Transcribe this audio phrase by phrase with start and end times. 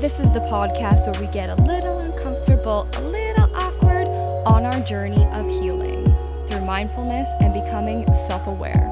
[0.00, 4.06] This is the podcast where we get a little uncomfortable, a little awkward
[4.46, 6.02] on our journey of healing
[6.48, 8.88] through mindfulness and becoming self aware.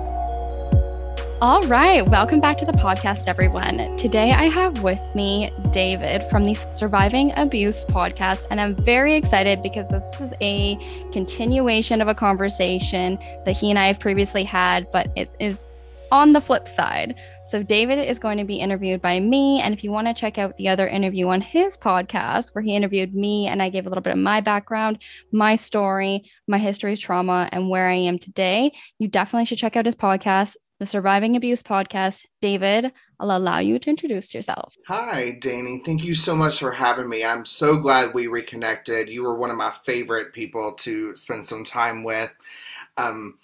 [1.41, 3.97] All right, welcome back to the podcast, everyone.
[3.97, 9.63] Today I have with me David from the Surviving Abuse podcast, and I'm very excited
[9.63, 10.77] because this is a
[11.11, 15.65] continuation of a conversation that he and I have previously had, but it is
[16.13, 17.17] on the flip side.
[17.47, 19.61] So, David is going to be interviewed by me.
[19.61, 22.75] And if you want to check out the other interview on his podcast, where he
[22.75, 26.95] interviewed me and I gave a little bit of my background, my story, my history
[26.95, 30.87] of trauma, and where I am today, you definitely should check out his podcast, the
[30.87, 32.25] Surviving Abuse Podcast.
[32.41, 34.75] David, I'll allow you to introduce yourself.
[34.89, 35.83] Hi, Danny.
[35.85, 37.25] Thank you so much for having me.
[37.25, 39.11] I'm so glad we reconnected.
[39.11, 42.33] You were one of my favorite people to spend some time with.
[42.97, 43.39] Um,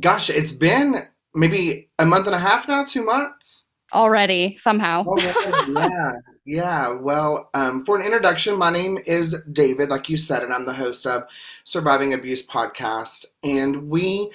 [0.00, 5.04] gosh, it's been maybe a month and a half now, two months already somehow.
[5.06, 6.12] oh, yeah,
[6.44, 6.92] yeah.
[6.92, 10.74] Well, um, for an introduction, my name is David, like you said, and I'm the
[10.74, 11.24] host of
[11.64, 14.30] Surviving Abuse podcast, and we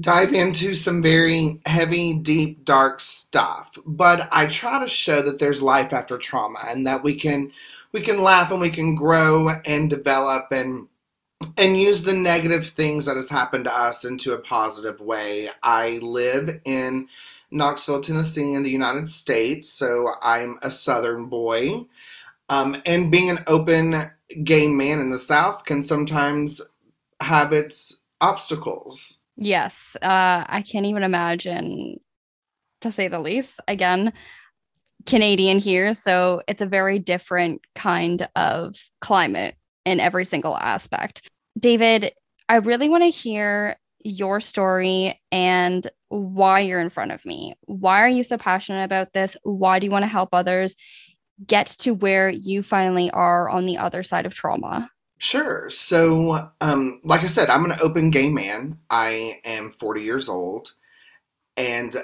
[0.00, 3.76] dive into some very heavy, deep, dark stuff.
[3.84, 7.50] But I try to show that there's life after trauma, and that we can
[7.92, 10.86] we can laugh and we can grow and develop and
[11.56, 15.50] and use the negative things that has happened to us into a positive way.
[15.62, 17.08] I live in
[17.50, 21.86] Knoxville, Tennessee, in the United States, so I'm a Southern boy.
[22.48, 23.94] Um, and being an open
[24.44, 26.60] gay man in the South can sometimes
[27.20, 29.24] have its obstacles.
[29.36, 32.00] Yes, uh, I can't even imagine,
[32.80, 33.60] to say the least.
[33.68, 34.12] Again,
[35.06, 39.54] Canadian here, so it's a very different kind of climate
[39.88, 41.28] in every single aspect.
[41.58, 42.12] David,
[42.48, 47.54] I really want to hear your story and why you're in front of me.
[47.66, 49.36] Why are you so passionate about this?
[49.42, 50.76] Why do you want to help others
[51.46, 54.90] get to where you finally are on the other side of trauma?
[55.18, 55.68] Sure.
[55.70, 58.78] So, um, like I said, I'm an open gay man.
[58.88, 60.72] I am 40 years old.
[61.56, 61.96] And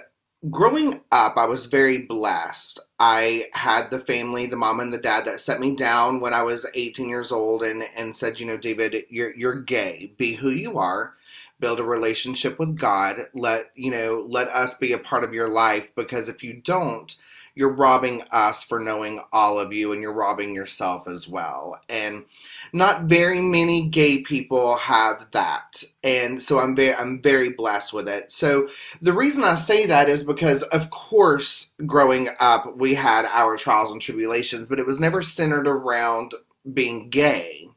[0.50, 2.81] growing up, I was very blessed.
[2.99, 6.43] I had the family, the mom and the dad that set me down when I
[6.43, 10.12] was 18 years old and, and said, you know, David, you're, you're gay.
[10.16, 11.15] Be who you are.
[11.60, 13.28] Build a relationship with God.
[13.32, 17.16] Let, you know, let us be a part of your life because if you don't,
[17.54, 21.78] you're robbing us for knowing all of you and you're robbing yourself as well.
[21.88, 22.25] And
[22.72, 25.82] not very many gay people have that.
[26.03, 28.32] And so I'm very I'm very blessed with it.
[28.32, 28.69] So
[29.00, 33.93] the reason I say that is because of course growing up we had our trials
[33.93, 36.34] and tribulations, but it was never centered around
[36.72, 37.69] being gay.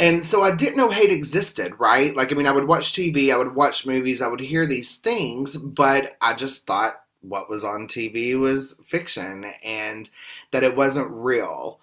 [0.00, 2.14] And so I didn't know hate existed, right?
[2.14, 4.96] Like, I mean, I would watch TV, I would watch movies, I would hear these
[4.96, 10.10] things, but I just thought what was on TV was fiction and
[10.52, 11.80] that it wasn't real.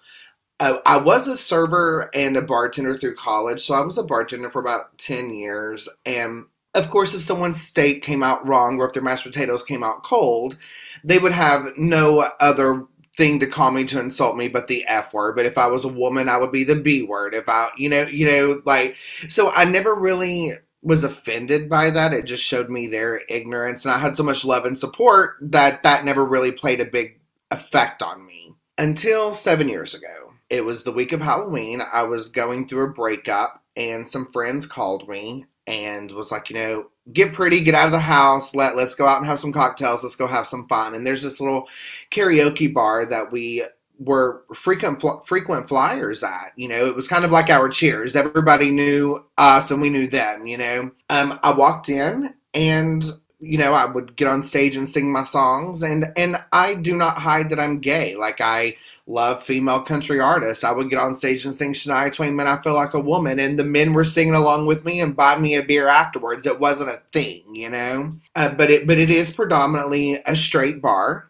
[0.58, 4.50] Uh, I was a server and a bartender through college, so I was a bartender
[4.50, 5.88] for about 10 years.
[6.06, 9.82] And of course, if someone's steak came out wrong or if their mashed potatoes came
[9.82, 10.56] out cold,
[11.04, 12.86] they would have no other
[13.16, 15.36] thing to call me to insult me but the F word.
[15.36, 17.34] But if I was a woman, I would be the B word.
[17.34, 18.96] If I, you know, you know, like,
[19.28, 20.52] so I never really
[20.86, 22.12] was offended by that.
[22.12, 23.84] It just showed me their ignorance.
[23.84, 27.18] And I had so much love and support that that never really played a big
[27.50, 30.34] effect on me until seven years ago.
[30.48, 31.82] It was the week of Halloween.
[31.92, 36.54] I was going through a breakup, and some friends called me and was like, you
[36.54, 39.52] know, get pretty, get out of the house, let let's go out and have some
[39.52, 40.94] cocktails, let's go have some fun.
[40.94, 41.68] And there's this little
[42.12, 43.64] karaoke bar that we
[43.98, 46.52] were frequent frequent flyers at.
[46.56, 48.16] You know, it was kind of like our cheers.
[48.16, 50.46] Everybody knew us and we knew them.
[50.46, 53.04] You know, um, I walked in and
[53.38, 56.96] you know I would get on stage and sing my songs and and I do
[56.96, 58.16] not hide that I'm gay.
[58.16, 58.76] Like I
[59.06, 60.64] love female country artists.
[60.64, 63.38] I would get on stage and sing Shania Twain, "Man, I Feel Like a Woman,"
[63.38, 66.46] and the men were singing along with me and buying me a beer afterwards.
[66.46, 68.14] It wasn't a thing, you know.
[68.34, 71.28] Uh, but it but it is predominantly a straight bar,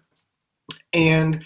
[0.93, 1.45] and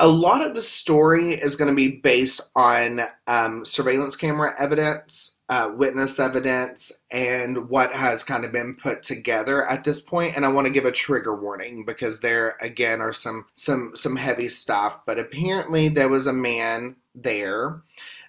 [0.00, 5.38] a lot of the story is going to be based on um, surveillance camera evidence,
[5.48, 10.34] uh, witness evidence, and what has kind of been put together at this point.
[10.34, 14.16] And I want to give a trigger warning because there again are some some some
[14.16, 15.00] heavy stuff.
[15.06, 17.80] But apparently there was a man there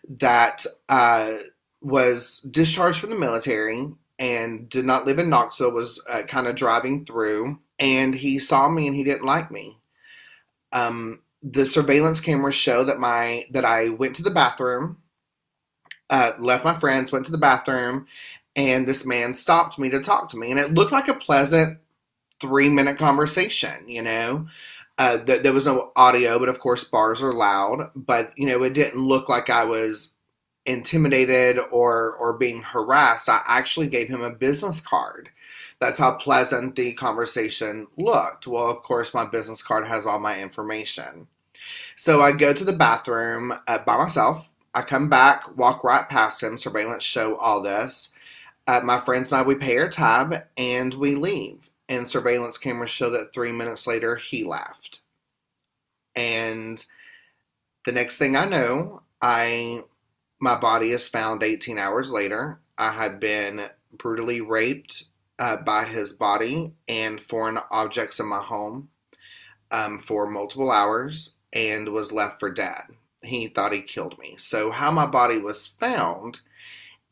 [0.08, 1.32] that uh,
[1.82, 3.88] was discharged from the military
[4.20, 5.72] and did not live in Knoxville.
[5.72, 9.80] Was uh, kind of driving through, and he saw me and he didn't like me.
[10.72, 14.98] Um, the surveillance cameras show that my that I went to the bathroom,
[16.10, 18.08] uh, left my friends, went to the bathroom,
[18.56, 21.80] and this man stopped me to talk to me, and it looked like a pleasant
[22.42, 24.48] three minute conversation, you know.
[24.98, 27.92] Uh, th- there was no audio, but of course, bars are loud.
[27.96, 30.12] But you know, it didn't look like I was
[30.66, 33.30] intimidated or or being harassed.
[33.30, 35.30] I actually gave him a business card.
[35.80, 38.48] That's how pleasant the conversation looked.
[38.48, 41.28] Well, of course, my business card has all my information.
[41.96, 44.50] So I go to the bathroom uh, by myself.
[44.74, 48.12] I come back, walk right past him, surveillance show all this.
[48.68, 51.70] Uh, my friends and I, we pay our tab and we leave.
[51.88, 55.02] And surveillance cameras show that three minutes later, he left.
[56.16, 56.84] And
[57.86, 59.84] the next thing I know, I
[60.40, 62.60] my body is found 18 hours later.
[62.78, 65.06] I had been brutally raped
[65.40, 68.90] uh, by his body and foreign objects in my home
[69.72, 72.84] um, for multiple hours and was left for dead.
[73.24, 74.36] He thought he killed me.
[74.38, 76.42] So how my body was found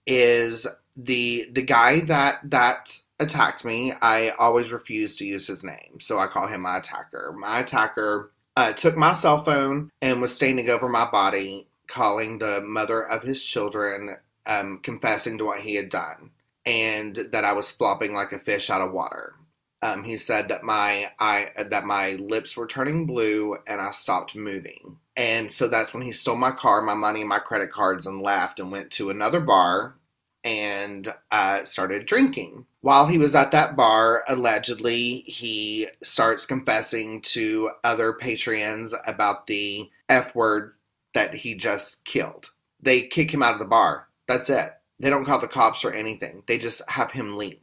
[0.05, 3.93] is the the guy that that attacked me.
[4.01, 7.33] I always refuse to use his name, so I call him my attacker.
[7.37, 12.61] My attacker uh, took my cell phone and was standing over my body, calling the
[12.61, 16.31] mother of his children, um, confessing to what he had done,
[16.65, 19.33] and that I was flopping like a fish out of water.
[19.83, 24.33] Um, he said that my I that my lips were turning blue and I stopped
[24.33, 24.97] moving.
[25.17, 28.59] And so that's when he stole my car, my money, my credit cards, and left
[28.59, 29.95] and went to another bar
[30.43, 32.65] and uh, started drinking.
[32.81, 39.89] While he was at that bar, allegedly, he starts confessing to other patrons about the
[40.09, 40.73] F word
[41.13, 42.51] that he just killed.
[42.81, 44.07] They kick him out of the bar.
[44.27, 44.71] That's it.
[44.99, 46.43] They don't call the cops or anything.
[46.47, 47.62] They just have him leave.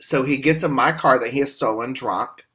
[0.00, 2.46] So he gets in my car that he has stolen drunk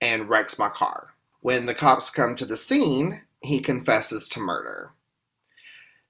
[0.00, 1.14] and wrecks my car.
[1.40, 4.92] When the cops come to the scene, he confesses to murder.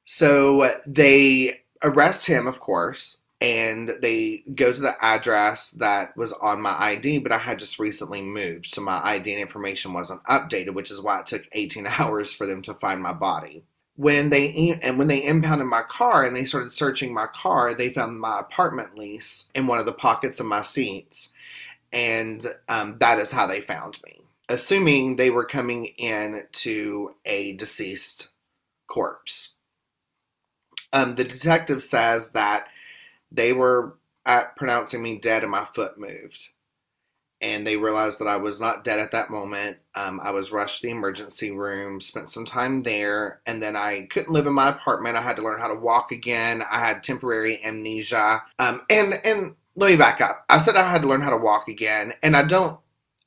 [0.05, 6.61] So they arrest him, of course, and they go to the address that was on
[6.61, 10.75] my ID, but I had just recently moved, so my ID and information wasn't updated,
[10.75, 13.65] which is why it took 18 hours for them to find my body.
[13.97, 17.91] When they and when they impounded my car and they started searching my car, they
[17.91, 21.33] found my apartment lease in one of the pockets of my seats,
[21.93, 24.23] and um, that is how they found me.
[24.49, 28.31] Assuming they were coming in to a deceased
[28.89, 29.57] corpse.
[30.93, 32.69] Um, the detective says that
[33.33, 33.97] they were
[34.27, 36.51] at pronouncing me dead and my foot moved.
[37.41, 39.79] And they realized that I was not dead at that moment.
[39.95, 44.07] Um, I was rushed to the emergency room, spent some time there, and then I
[44.11, 45.17] couldn't live in my apartment.
[45.17, 46.63] I had to learn how to walk again.
[46.71, 48.43] I had temporary amnesia.
[48.59, 50.45] Um, and and let me back up.
[50.49, 52.79] I said I had to learn how to walk again, and I don't.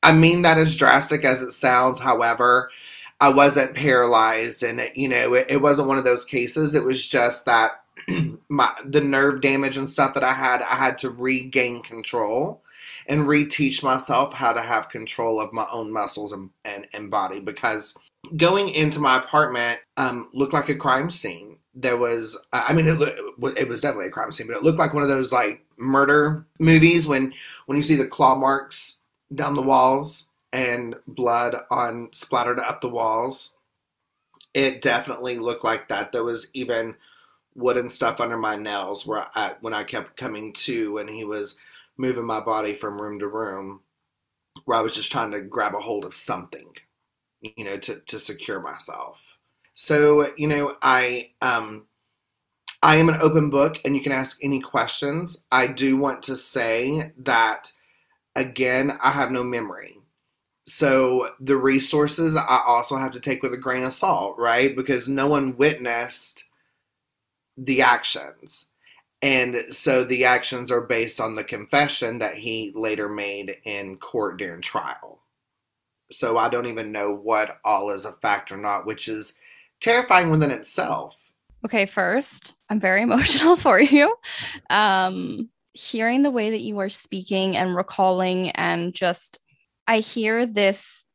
[0.02, 2.00] I mean that as drastic as it sounds.
[2.00, 2.72] However,
[3.20, 6.76] I wasn't paralyzed, and it, you know, it, it wasn't one of those cases.
[6.76, 7.84] It was just that
[8.50, 12.62] my the nerve damage and stuff that I had, I had to regain control
[13.08, 17.40] and reteach myself how to have control of my own muscles and, and, and body
[17.40, 17.98] because
[18.36, 21.58] going into my apartment um, looked like a crime scene.
[21.74, 23.00] There was, I mean, it,
[23.58, 26.46] it was definitely a crime scene, but it looked like one of those like murder
[26.60, 27.32] movies when
[27.68, 29.02] when you see the claw marks
[29.34, 33.54] down the walls and blood on splattered up the walls.
[34.56, 36.12] It definitely looked like that.
[36.12, 36.96] There was even
[37.54, 41.60] wooden stuff under my nails where I, when I kept coming to and he was
[41.98, 43.82] moving my body from room to room
[44.66, 46.74] where I was just trying to grab a hold of something,
[47.42, 49.38] you know, to, to secure myself.
[49.74, 51.88] So, you know, I um
[52.84, 55.44] I am an open book and you can ask any questions.
[55.52, 57.72] I do want to say that
[58.36, 59.98] again, I have no memory.
[60.68, 64.76] So the resources I also have to take with a grain of salt, right?
[64.76, 66.46] Because no one witnessed
[67.58, 68.74] the actions.
[69.22, 74.38] And so the actions are based on the confession that he later made in court
[74.38, 75.20] during trial.
[76.12, 79.34] So I don't even know what all is a fact or not, which is
[79.82, 81.18] terrifying within itself.
[81.66, 84.16] Okay, first, I'm very emotional for you.
[84.70, 89.40] Um, hearing the way that you are speaking and recalling and just
[89.88, 91.06] I hear this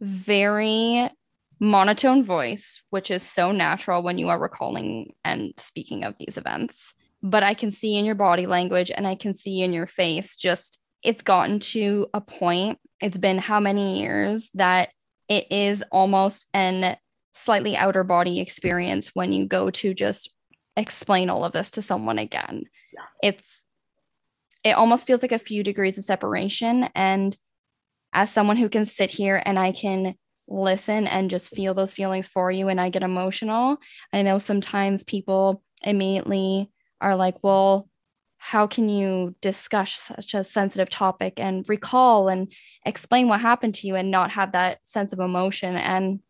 [0.00, 1.08] very
[1.60, 6.94] monotone voice, which is so natural when you are recalling and speaking of these events.
[7.28, 10.36] But I can see in your body language and I can see in your face
[10.36, 14.90] just it's gotten to a point, it's been how many years that
[15.28, 16.96] it is almost an
[17.32, 20.30] slightly outer body experience when you go to just
[20.76, 22.62] explain all of this to someone again.
[22.94, 23.04] Yeah.
[23.22, 23.64] It's
[24.62, 27.36] it almost feels like a few degrees of separation and
[28.12, 30.14] as someone who can sit here and I can
[30.48, 33.78] listen and just feel those feelings for you and I get emotional,
[34.12, 37.88] I know sometimes people immediately are like, well,
[38.38, 42.52] how can you discuss such a sensitive topic and recall and
[42.84, 45.76] explain what happened to you and not have that sense of emotion?
[45.76, 46.20] And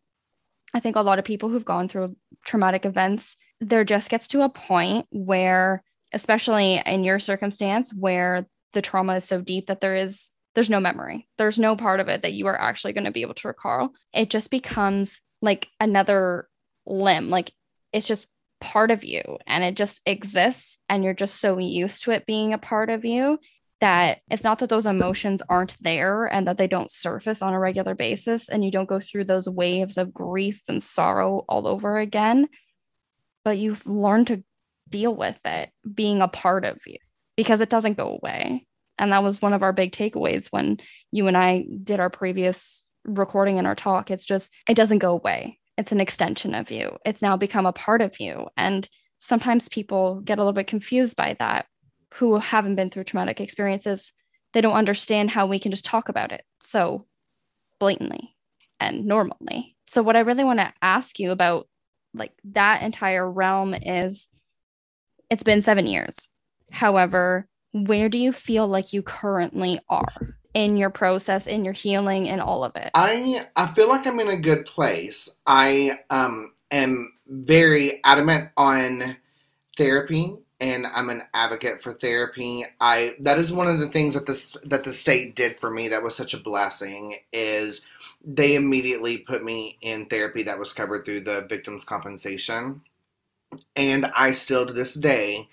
[0.73, 4.41] i think a lot of people who've gone through traumatic events there just gets to
[4.41, 5.81] a point where
[6.13, 10.79] especially in your circumstance where the trauma is so deep that there is there's no
[10.79, 11.27] memory.
[11.37, 13.93] There's no part of it that you are actually going to be able to recall.
[14.11, 16.47] It just becomes like another
[16.87, 17.29] limb.
[17.29, 17.51] Like
[17.93, 18.27] it's just
[18.59, 22.53] part of you and it just exists and you're just so used to it being
[22.53, 23.39] a part of you
[23.79, 27.59] that it's not that those emotions aren't there and that they don't surface on a
[27.59, 31.97] regular basis and you don't go through those waves of grief and sorrow all over
[31.97, 32.47] again
[33.47, 34.43] but you've learned to
[34.89, 36.97] deal with it being a part of you
[37.35, 38.65] because it doesn't go away.
[38.99, 40.79] And that was one of our big takeaways when
[41.11, 44.11] you and I did our previous recording and our talk.
[44.11, 46.97] It's just it doesn't go away it's an extension of you.
[47.05, 48.47] It's now become a part of you.
[48.57, 51.67] And sometimes people get a little bit confused by that
[52.15, 54.11] who haven't been through traumatic experiences.
[54.53, 57.05] They don't understand how we can just talk about it so
[57.79, 58.35] blatantly
[58.79, 59.75] and normally.
[59.85, 61.67] So, what I really want to ask you about
[62.13, 64.27] like that entire realm is
[65.29, 66.27] it's been seven years.
[66.71, 70.36] However, where do you feel like you currently are?
[70.57, 72.89] In your process, in your healing, and all of it?
[72.95, 75.37] I I feel like I'm in a good place.
[75.45, 79.17] I um am very adamant on
[79.77, 82.65] therapy and I'm an advocate for therapy.
[82.81, 85.89] I that is one of the things that this that the state did for me
[85.89, 87.85] that was such a blessing is
[88.25, 92.81] they immediately put me in therapy that was covered through the victims compensation.
[93.75, 95.49] And I still to this day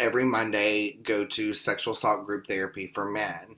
[0.00, 3.54] every Monday go to sexual assault group therapy for men.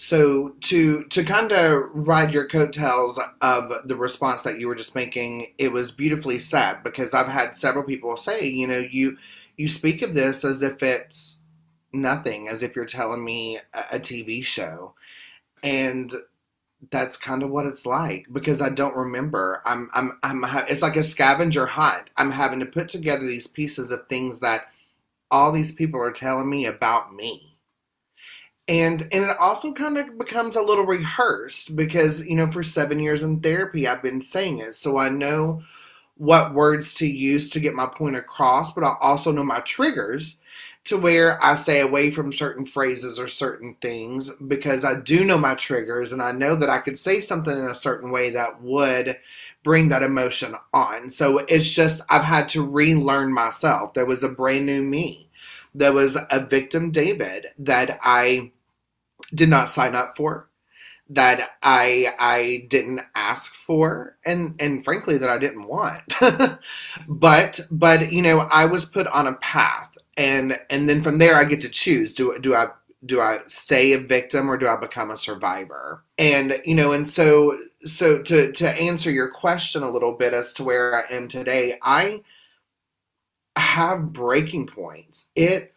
[0.00, 4.94] So to to kind of ride your coattails of the response that you were just
[4.94, 9.18] making, it was beautifully said because I've had several people say, you know, you
[9.56, 11.40] you speak of this as if it's
[11.92, 14.94] nothing, as if you're telling me a, a TV show,
[15.64, 16.12] and
[16.90, 19.62] that's kind of what it's like because I don't remember.
[19.66, 22.10] I'm I'm I'm it's like a scavenger hunt.
[22.16, 24.66] I'm having to put together these pieces of things that
[25.30, 27.57] all these people are telling me about me
[28.68, 33.00] and and it also kind of becomes a little rehearsed because you know for seven
[33.00, 34.74] years in therapy i've been saying it.
[34.74, 35.62] So i know
[36.16, 40.40] what words to use to get my point across but i also know my triggers
[40.84, 45.38] to where i stay away from certain phrases or certain things because i do know
[45.38, 48.60] my triggers and i know that i could say something in a certain way that
[48.60, 49.16] would
[49.62, 51.08] bring that emotion on.
[51.10, 53.94] So it's just i've had to relearn myself.
[53.94, 55.28] There was a brand new me.
[55.74, 58.50] There was a victim david that i
[59.34, 60.48] did not sign up for
[61.10, 66.02] that I I didn't ask for and and frankly that I didn't want.
[67.08, 71.36] but but you know, I was put on a path and and then from there
[71.36, 72.68] I get to choose do do I
[73.06, 76.04] do I stay a victim or do I become a survivor?
[76.18, 80.52] And you know, and so so to to answer your question a little bit as
[80.54, 82.22] to where I am today, I
[83.56, 85.30] have breaking points.
[85.34, 85.74] It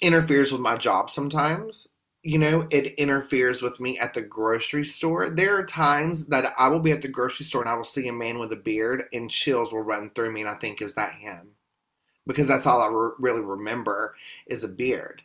[0.00, 1.88] interferes with my job sometimes
[2.28, 5.30] you know, it interferes with me at the grocery store.
[5.30, 8.06] There are times that I will be at the grocery store and I will see
[8.06, 10.94] a man with a beard and chills will run through me and I think, is
[10.94, 11.52] that him?
[12.26, 14.14] Because that's all I re- really remember
[14.46, 15.22] is a beard.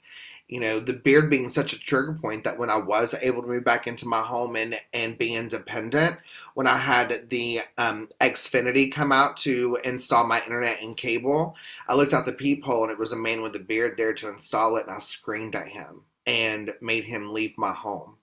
[0.48, 3.50] You know, the beard being such a trigger point that when I was able to
[3.50, 6.16] move back into my home and, and be independent,
[6.54, 11.96] when I had the um, Xfinity come out to install my internet and cable, I
[11.96, 14.78] looked out the peephole and it was a man with a beard there to install
[14.78, 18.18] it and I screamed at him and made him leave my home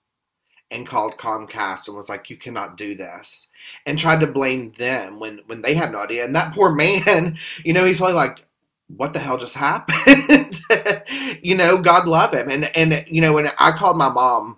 [0.71, 3.49] and called Comcast and was like, "You cannot do this,"
[3.85, 6.25] and tried to blame them when when they had no idea.
[6.25, 8.45] And that poor man, you know, he's probably like,
[8.87, 10.59] "What the hell just happened?"
[11.43, 12.49] you know, God love him.
[12.49, 14.57] And and you know, when I called my mom,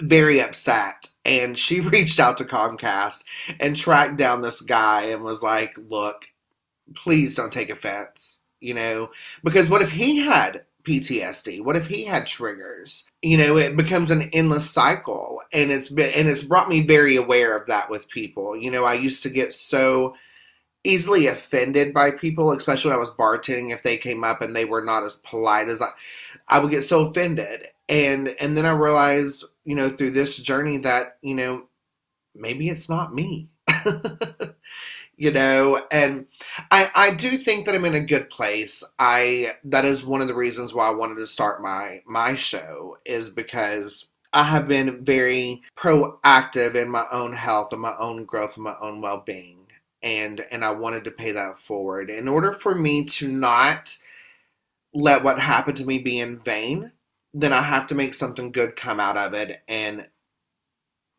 [0.00, 3.24] very upset, and she reached out to Comcast
[3.60, 6.28] and tracked down this guy and was like, "Look,
[6.94, 9.10] please don't take offense." You know,
[9.42, 11.62] because what if he had PTSD?
[11.62, 13.08] What if he had triggers?
[13.22, 17.16] You know, it becomes an endless cycle, and it's been and it's brought me very
[17.16, 18.56] aware of that with people.
[18.56, 20.16] You know, I used to get so
[20.82, 23.72] easily offended by people, especially when I was bartending.
[23.72, 25.90] If they came up and they were not as polite as I,
[26.48, 27.68] I would get so offended.
[27.88, 31.68] And and then I realized, you know, through this journey that you know
[32.34, 33.48] maybe it's not me.
[35.20, 36.26] you know and
[36.70, 40.28] i i do think that i'm in a good place i that is one of
[40.28, 45.04] the reasons why i wanted to start my my show is because i have been
[45.04, 49.58] very proactive in my own health and my own growth and my own well-being
[50.02, 53.96] and and i wanted to pay that forward in order for me to not
[54.92, 56.92] let what happened to me be in vain,
[57.32, 59.62] then I have to make something good come out of it.
[59.68, 60.08] And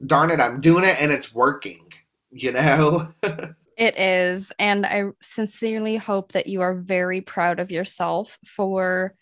[0.05, 1.91] darn it, I'm doing it and it's working,
[2.31, 3.13] you know?
[3.77, 4.51] it is.
[4.59, 9.15] And I sincerely hope that you are very proud of yourself for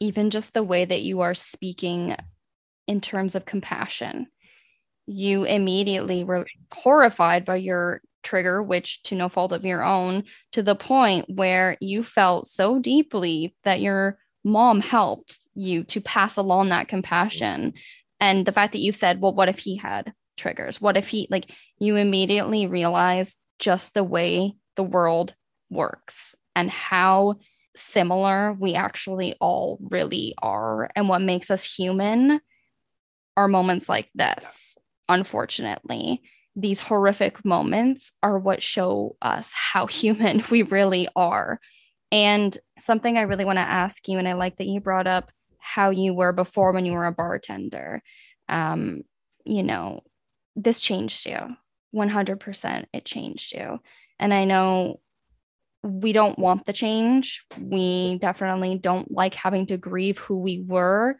[0.00, 2.16] even just the way that you are speaking
[2.86, 4.26] in terms of compassion.
[5.06, 10.62] You immediately were horrified by your trigger, which to no fault of your own, to
[10.62, 16.68] the point where you felt so deeply that your mom helped you to pass along
[16.68, 17.74] that compassion.
[18.20, 20.80] And the fact that you said, well, what if he had triggers?
[20.80, 25.34] What if he, like, you immediately realized just the way the world
[25.70, 27.36] works and how
[27.74, 30.90] similar we actually all really are.
[30.94, 32.40] And what makes us human
[33.36, 34.76] are moments like this,
[35.08, 36.20] unfortunately
[36.54, 41.60] these horrific moments are what show us how human we really are.
[42.10, 45.30] And something I really want to ask you, and I like that you brought up
[45.58, 48.02] how you were before when you were a bartender.
[48.48, 49.02] Um,
[49.46, 50.00] you know,
[50.54, 51.56] this changed you
[51.94, 52.84] 100%.
[52.92, 53.80] It changed you.
[54.18, 55.00] And I know
[55.82, 57.44] we don't want the change.
[57.58, 61.16] We definitely don't like having to grieve who we were.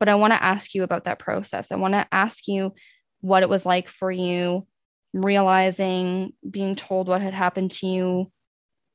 [0.00, 1.70] But I want to ask you about that process.
[1.70, 2.74] I want to ask you
[3.20, 4.66] what it was like for you
[5.12, 8.32] realizing, being told what had happened to you,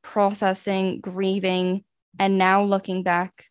[0.01, 1.83] processing, grieving,
[2.19, 3.45] and now looking back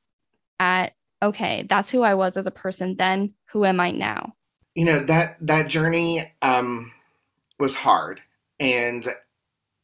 [0.59, 3.35] at, okay, that's who I was as a person then.
[3.51, 4.33] Who am I now?
[4.75, 6.93] You know, that that journey um
[7.59, 8.21] was hard
[8.61, 9.07] and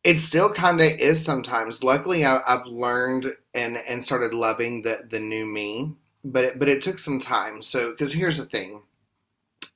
[0.05, 1.85] it still kind of is sometimes.
[1.85, 6.69] Luckily, I, have learned and and started loving the the new me, but it, but
[6.69, 7.63] it took some time.
[7.63, 8.83] So, because here's the thing,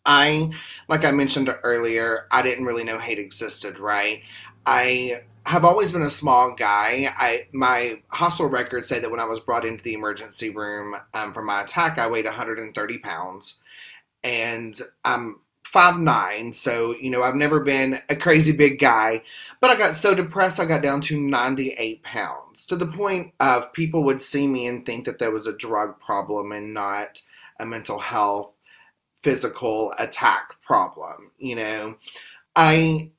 [0.05, 0.51] I,
[0.89, 4.23] like I mentioned earlier, I didn't really know hate existed, right?
[4.65, 7.07] I have always been a small guy.
[7.17, 11.33] I my hospital records say that when I was brought into the emergency room um,
[11.33, 13.61] for my attack, I weighed 130 pounds,
[14.25, 15.41] and I'm
[15.77, 16.55] five nine.
[16.55, 19.21] So you know I've never been a crazy big guy,
[19.61, 23.75] but I got so depressed I got down to 98 pounds to the point of
[23.75, 27.21] people would see me and think that there was a drug problem and not
[27.61, 28.55] a mental health
[29.23, 31.31] physical attack problem.
[31.37, 31.97] You know,
[32.55, 33.11] I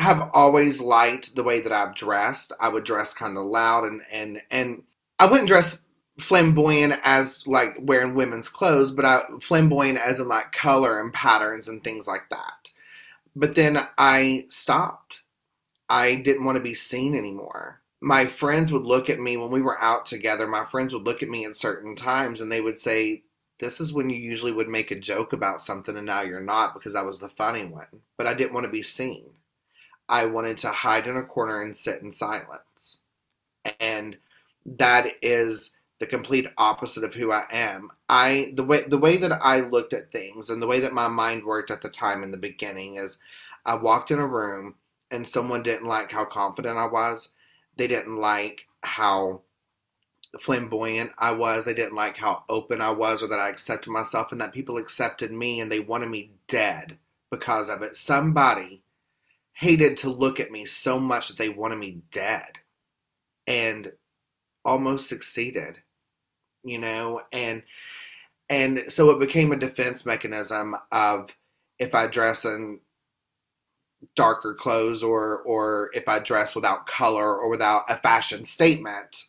[0.00, 2.50] have always liked the way that I've dressed.
[2.58, 4.82] I would dress kind of loud and and and
[5.20, 5.84] I wouldn't dress
[6.20, 11.68] flamboyant as like wearing women's clothes, but I flamboyant as in like color and patterns
[11.68, 12.70] and things like that.
[13.34, 15.20] But then I stopped.
[15.88, 17.80] I didn't want to be seen anymore.
[18.00, 20.46] My friends would look at me when we were out together.
[20.46, 23.24] My friends would look at me at certain times and they would say,
[23.58, 26.72] this is when you usually would make a joke about something and now you're not
[26.72, 28.02] because I was the funny one.
[28.16, 29.30] But I didn't want to be seen.
[30.08, 33.02] I wanted to hide in a corner and sit in silence.
[33.78, 34.16] And
[34.64, 37.90] that is the complete opposite of who I am.
[38.08, 41.08] I the way the way that I looked at things and the way that my
[41.08, 43.18] mind worked at the time in the beginning is
[43.64, 44.74] I walked in a room
[45.10, 47.30] and someone didn't like how confident I was.
[47.76, 49.42] They didn't like how
[50.38, 51.64] flamboyant I was.
[51.64, 54.76] They didn't like how open I was or that I accepted myself and that people
[54.78, 56.98] accepted me and they wanted me dead
[57.30, 57.96] because of it.
[57.96, 58.82] Somebody
[59.54, 62.60] hated to look at me so much that they wanted me dead
[63.46, 63.92] and
[64.64, 65.80] almost succeeded,
[66.64, 67.62] you know, and
[68.48, 71.36] and so it became a defense mechanism of
[71.78, 72.80] if I dress in
[74.16, 79.26] darker clothes or or if I dress without color or without a fashion statement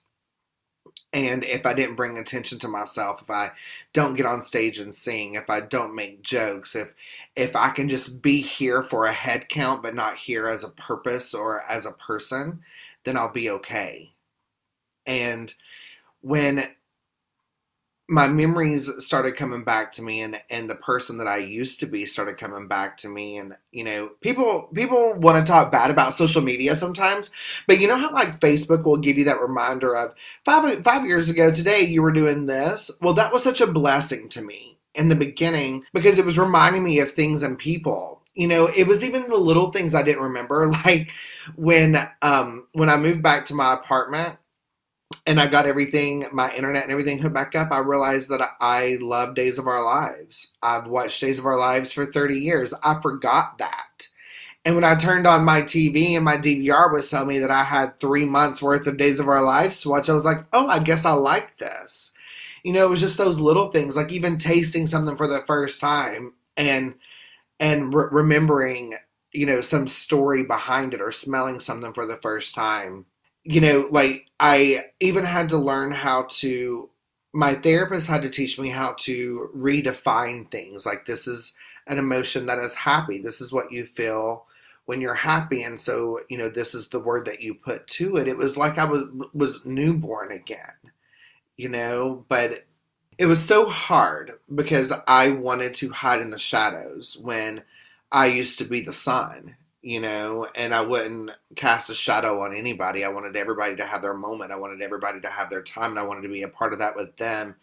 [1.13, 3.51] and if I didn't bring attention to myself, if I
[3.93, 6.95] don't get on stage and sing, if I don't make jokes, if
[7.35, 10.69] if I can just be here for a head count but not here as a
[10.69, 12.61] purpose or as a person,
[13.03, 14.13] then I'll be okay.
[15.05, 15.53] And
[16.21, 16.65] when
[18.11, 21.85] my memories started coming back to me and and the person that I used to
[21.85, 23.37] be started coming back to me.
[23.37, 27.31] And you know people people want to talk bad about social media sometimes
[27.67, 31.29] but you know how like Facebook will give you that reminder of 5 5 years
[31.29, 32.91] ago today you were doing this?
[33.01, 36.83] Well that was such a blessing to me in the beginning because it was reminding
[36.83, 38.21] me of things and people.
[38.35, 41.11] You know it was even the little things i didn't remember like
[41.55, 44.37] when um when i moved back to my apartment
[45.27, 48.97] and I got everything, my internet and everything hooked back up, I realized that I
[49.01, 50.53] love Days of Our Lives.
[50.61, 52.73] I've watched Days of Our Lives for 30 years.
[52.83, 54.07] I forgot that.
[54.63, 57.63] And when I turned on my TV and my DVR was telling me that I
[57.63, 60.67] had three months worth of Days of Our Lives to watch, I was like, oh,
[60.67, 62.13] I guess I like this.
[62.63, 65.81] You know, it was just those little things, like even tasting something for the first
[65.81, 66.95] time and
[67.59, 68.95] and re- remembering,
[69.31, 73.05] you know, some story behind it or smelling something for the first time
[73.43, 76.89] you know, like I even had to learn how to
[77.33, 80.85] my therapist had to teach me how to redefine things.
[80.85, 81.55] Like this is
[81.87, 83.19] an emotion that is happy.
[83.19, 84.45] This is what you feel
[84.85, 88.17] when you're happy and so you know this is the word that you put to
[88.17, 90.91] it it was like i was was newborn again
[91.55, 92.65] you know but
[93.17, 97.63] it was so hard because i wanted to hide in the shadows when
[98.11, 102.53] i used to be the sun you know and i wouldn't cast a shadow on
[102.53, 105.91] anybody i wanted everybody to have their moment i wanted everybody to have their time
[105.91, 107.55] and i wanted to be a part of that with them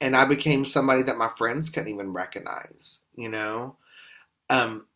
[0.00, 3.76] and i became somebody that my friends couldn't even recognize you know
[4.50, 4.86] um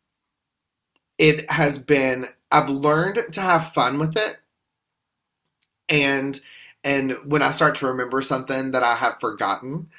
[1.18, 4.38] it has been I've learned to have fun with it.
[5.88, 6.38] And
[6.84, 9.90] and when I start to remember something that I have forgotten,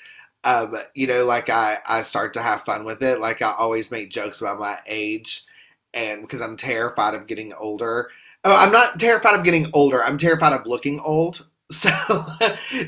[0.44, 3.20] um, you know, like I, I start to have fun with it.
[3.20, 5.46] Like I always make jokes about my age
[5.94, 8.10] and because I'm terrified of getting older.
[8.44, 10.04] Oh, I'm not terrified of getting older.
[10.04, 11.48] I'm terrified of looking old.
[11.72, 11.90] So,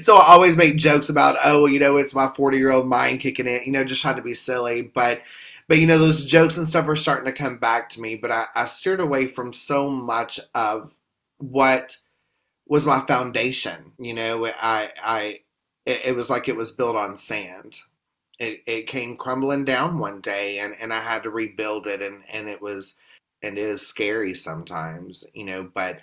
[0.01, 3.21] so I always make jokes about, oh, you know, it's my 40 year old mind
[3.21, 4.81] kicking in, you know, just trying to be silly.
[4.81, 5.21] But
[5.67, 8.31] but you know those jokes and stuff are starting to come back to me but
[8.31, 10.93] I, I steered away from so much of
[11.37, 11.97] what
[12.67, 15.39] was my foundation you know i i
[15.85, 17.79] it, it was like it was built on sand
[18.39, 22.23] it, it came crumbling down one day and, and i had to rebuild it and,
[22.31, 22.97] and it was
[23.41, 25.99] and it is scary sometimes you know but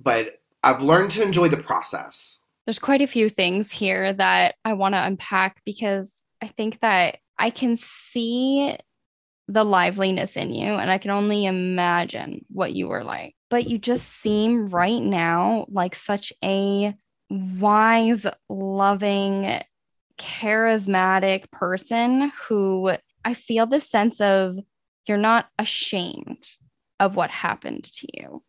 [0.00, 4.72] but i've learned to enjoy the process there's quite a few things here that i
[4.72, 8.76] want to unpack because i think that i can see
[9.48, 10.72] the liveliness in you.
[10.72, 13.34] And I can only imagine what you were like.
[13.50, 16.94] But you just seem right now like such a
[17.28, 19.60] wise, loving,
[20.22, 22.92] charismatic person who
[23.24, 24.56] I feel this sense of
[25.06, 26.46] you're not ashamed
[27.00, 28.42] of what happened to you.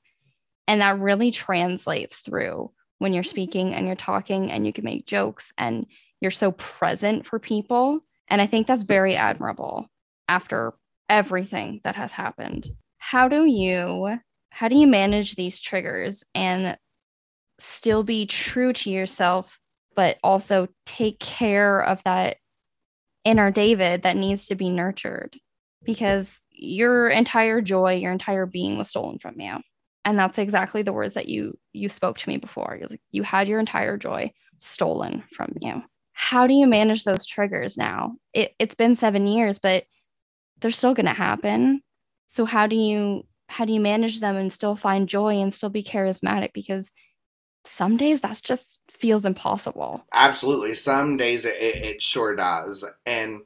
[0.67, 3.29] And that really translates through when you're mm-hmm.
[3.29, 5.87] speaking and you're talking and you can make jokes and
[6.21, 8.01] you're so present for people.
[8.29, 9.87] And I think that's very admirable
[10.27, 10.73] after
[11.09, 12.67] everything that has happened.
[12.97, 14.19] How do you
[14.51, 16.77] how do you manage these triggers and
[17.59, 19.59] still be true to yourself
[19.95, 22.37] but also take care of that
[23.23, 25.35] inner David that needs to be nurtured
[25.83, 29.57] because your entire joy, your entire being was stolen from you.
[30.05, 32.79] And that's exactly the words that you you spoke to me before.
[32.89, 35.81] Like, you had your entire joy stolen from you.
[36.13, 38.15] How do you manage those triggers now?
[38.33, 39.85] It, it's been seven years, but
[40.59, 41.81] they're still going to happen.
[42.27, 45.69] So how do you how do you manage them and still find joy and still
[45.69, 46.91] be charismatic because
[47.65, 50.05] some days that's just feels impossible.
[50.13, 50.73] Absolutely.
[50.73, 52.85] Some days it, it sure does.
[53.05, 53.41] And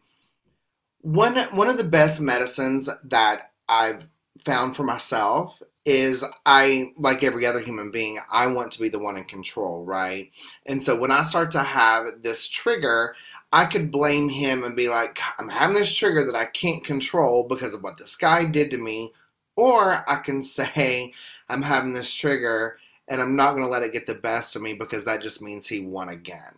[1.01, 4.08] one one of the best medicines that I've
[4.43, 8.99] found for myself is I like every other human being, I want to be the
[8.99, 10.30] one in control, right?
[10.65, 13.15] And so when I start to have this trigger,
[13.53, 17.43] I could blame him and be like, I'm having this trigger that I can't control
[17.47, 19.13] because of what this guy did to me.
[19.56, 21.13] Or I can say,
[21.47, 24.62] I'm having this trigger and I'm not going to let it get the best of
[24.62, 26.56] me because that just means he won again.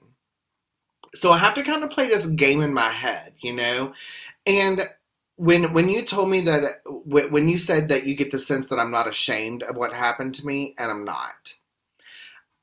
[1.16, 3.94] So I have to kind of play this game in my head, you know?
[4.46, 4.82] And
[5.36, 8.80] when when you told me that when you said that you get the sense that
[8.80, 11.56] I'm not ashamed of what happened to me and I'm not.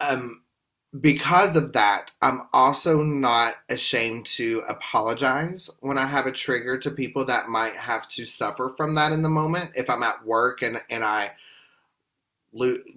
[0.01, 0.42] Um
[1.01, 6.90] because of that, I'm also not ashamed to apologize when I have a trigger to
[6.90, 9.72] people that might have to suffer from that in the moment.
[9.75, 11.33] If I'm at work and, and I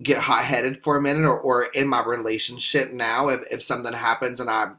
[0.03, 3.93] get hot headed for a minute, or, or in my relationship now, if, if something
[3.93, 4.71] happens and I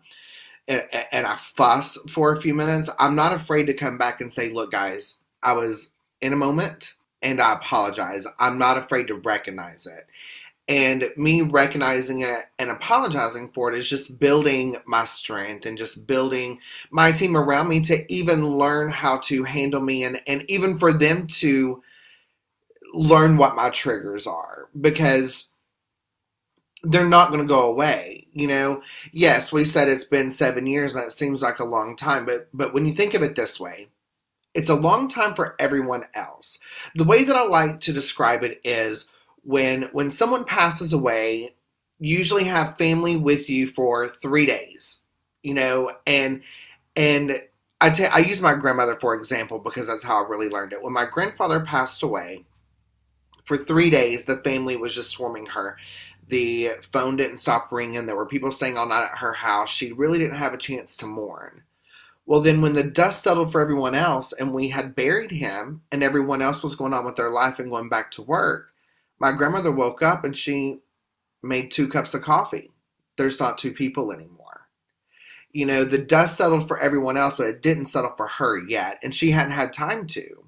[0.69, 4.33] and, and I fuss for a few minutes, I'm not afraid to come back and
[4.33, 5.91] say, "Look, guys, I was
[6.21, 8.27] in a moment." And I apologize.
[8.39, 10.07] I'm not afraid to recognize it.
[10.69, 16.07] And me recognizing it and apologizing for it is just building my strength and just
[16.07, 20.79] building my team around me to even learn how to handle me and, and even
[20.79, 21.83] for them to
[22.93, 25.51] learn what my triggers are because
[26.83, 28.83] they're not going to go away you know?
[29.13, 32.49] Yes we said it's been seven years and that seems like a long time but
[32.53, 33.89] but when you think of it this way
[34.55, 36.59] it's a long time for everyone else.
[36.95, 39.11] The way that i like to describe it is
[39.45, 41.55] when when someone passes away,
[41.99, 45.05] you usually have family with you for three days,
[45.43, 46.43] you know, and
[46.97, 47.43] and
[47.81, 50.83] I I use my grandmother for example because that's how I really learned it.
[50.83, 52.45] When my grandfather passed away,
[53.51, 55.77] for three days the family was just swarming her.
[56.29, 58.07] The phone didn't stop ringing.
[58.07, 59.69] There were people staying all night at her house.
[59.71, 61.65] She really didn't have a chance to mourn.
[62.27, 66.05] Well, then when the dust settled for everyone else and we had buried him and
[66.05, 68.73] everyone else was going on with their life and going back to work,
[69.19, 70.79] my grandmother woke up and she
[71.43, 72.71] made two cups of coffee.
[73.19, 74.69] There's not two people anymore.
[75.51, 79.01] You know, the dust settled for everyone else, but it didn't settle for her yet,
[79.03, 80.45] and she hadn't had time to.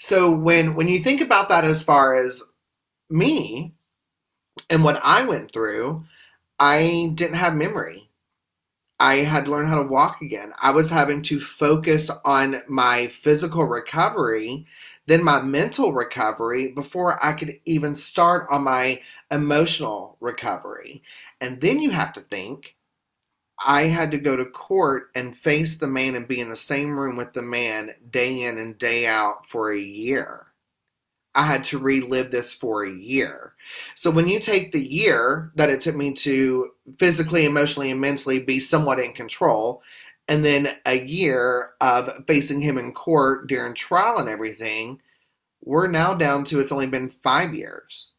[0.00, 2.42] So when when you think about that as far as
[3.10, 3.74] me
[4.70, 6.04] and what I went through,
[6.58, 8.10] I didn't have memory.
[9.00, 10.52] I had to learn how to walk again.
[10.60, 14.66] I was having to focus on my physical recovery,
[15.06, 21.02] then my mental recovery before I could even start on my emotional recovery.
[21.40, 22.76] And then you have to think
[23.64, 26.98] I had to go to court and face the man and be in the same
[26.98, 30.46] room with the man day in and day out for a year.
[31.34, 33.54] I had to relive this for a year.
[33.94, 38.40] So when you take the year that it took me to physically, emotionally, and mentally
[38.40, 39.82] be somewhat in control,
[40.26, 45.00] and then a year of facing him in court during trial and everything,
[45.62, 48.14] we're now down to it's only been five years.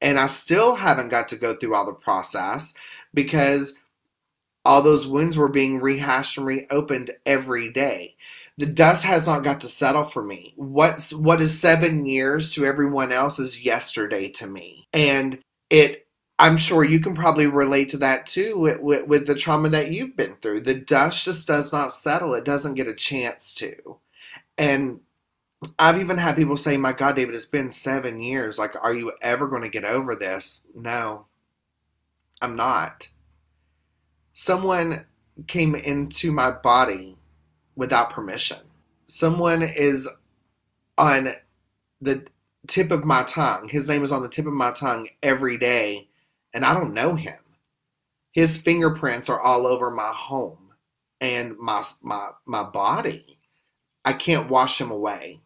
[0.00, 2.74] And I still haven't got to go through all the process
[3.14, 3.74] because
[4.64, 8.16] all those wounds were being rehashed and reopened every day.
[8.58, 10.52] The dust has not got to settle for me.
[10.56, 15.38] What's what is seven years to everyone else is yesterday to me, and
[15.70, 16.06] it.
[16.38, 19.92] I'm sure you can probably relate to that too with, with, with the trauma that
[19.92, 20.62] you've been through.
[20.62, 22.34] The dust just does not settle.
[22.34, 23.98] It doesn't get a chance to,
[24.58, 25.00] and
[25.78, 28.58] I've even had people say, "My God, David, it's been seven years.
[28.58, 31.26] Like, are you ever going to get over this?" No,
[32.40, 33.08] I'm not
[34.32, 35.06] someone
[35.46, 37.16] came into my body
[37.76, 38.58] without permission.
[39.06, 40.08] Someone is
[40.98, 41.34] on
[42.00, 42.26] the
[42.66, 43.68] tip of my tongue.
[43.68, 46.08] His name is on the tip of my tongue every day,
[46.54, 47.38] and I don't know him.
[48.32, 50.72] His fingerprints are all over my home
[51.20, 53.38] and my my my body.
[54.04, 55.38] I can't wash him away,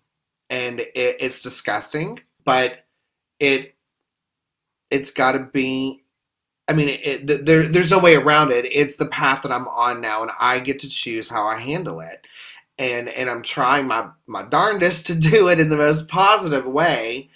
[0.49, 2.21] and it, it's disgusting.
[2.45, 2.85] But
[3.41, 3.75] it
[4.91, 6.05] it's got to be
[6.69, 8.65] I mean, it, it, there, there's no way around it.
[8.65, 12.01] It's the path that I'm on now, and I get to choose how I handle
[12.01, 12.27] it.
[12.79, 17.31] And and I'm trying my my darndest to do it in the most positive way.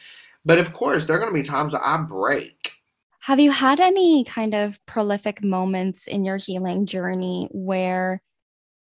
[0.45, 2.73] But of course, there are going to be times that I break.
[3.21, 8.23] Have you had any kind of prolific moments in your healing journey where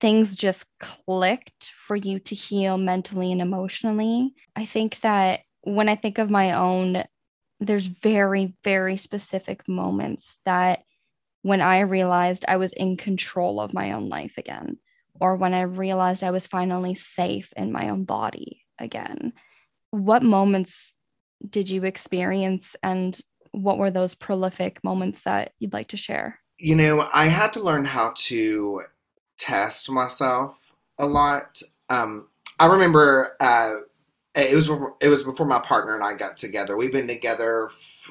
[0.01, 4.35] things just clicked for you to heal mentally and emotionally?
[4.55, 7.05] I think that when I think of my own
[7.61, 10.83] there's very, very specific moments that
[11.43, 14.79] when I realized I was in control of my own life again,
[15.21, 19.33] or when I realized I was finally safe in my own body again.
[19.91, 20.97] What moments
[21.49, 23.19] did you experience, and
[23.53, 26.41] what were those prolific moments that you'd like to share?
[26.59, 28.83] You know, I had to learn how to
[29.39, 30.59] test myself
[30.99, 31.61] a lot.
[31.89, 33.75] Um, I remember uh,
[34.37, 34.69] it was
[35.01, 36.77] it was before my partner and I got together.
[36.77, 37.71] We've been together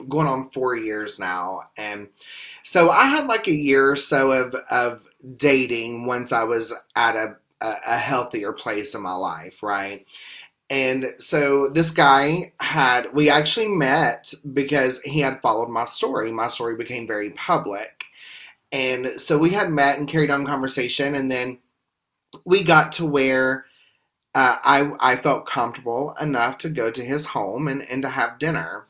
[0.09, 2.09] going on four years now, and
[2.63, 5.07] so I had like a year or so of of
[5.37, 10.05] dating once I was at a a healthier place in my life, right?
[10.69, 16.31] And so this guy had we actually met because he had followed my story.
[16.31, 18.05] My story became very public.
[18.71, 21.59] And so we had met and carried on conversation and then
[22.45, 23.65] we got to where
[24.35, 28.37] uh, I, I felt comfortable enough to go to his home and, and to have
[28.37, 28.85] dinner.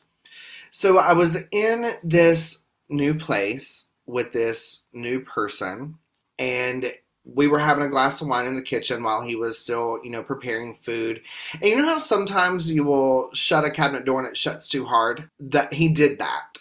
[0.70, 5.94] So I was in this new place with this new person,
[6.38, 6.92] and
[7.24, 10.10] we were having a glass of wine in the kitchen while he was still, you
[10.10, 11.22] know, preparing food.
[11.54, 14.84] And you know how sometimes you will shut a cabinet door and it shuts too
[14.84, 15.28] hard?
[15.40, 16.58] That he did that.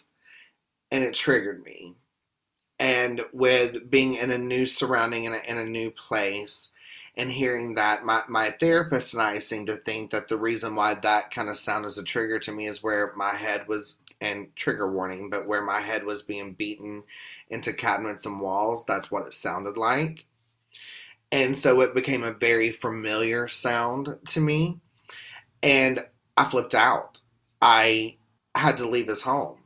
[0.91, 1.95] And it triggered me.
[2.79, 6.73] And with being in a new surrounding and in a new place,
[7.17, 10.93] and hearing that my, my therapist and i seem to think that the reason why
[10.93, 14.55] that kind of sound is a trigger to me is where my head was and
[14.55, 17.03] trigger warning but where my head was being beaten
[17.49, 20.25] into cabinets and walls that's what it sounded like.
[21.31, 24.79] And so it became a very familiar sound to me
[25.61, 26.05] and
[26.37, 27.21] i flipped out.
[27.61, 28.17] I
[28.55, 29.57] had to leave his home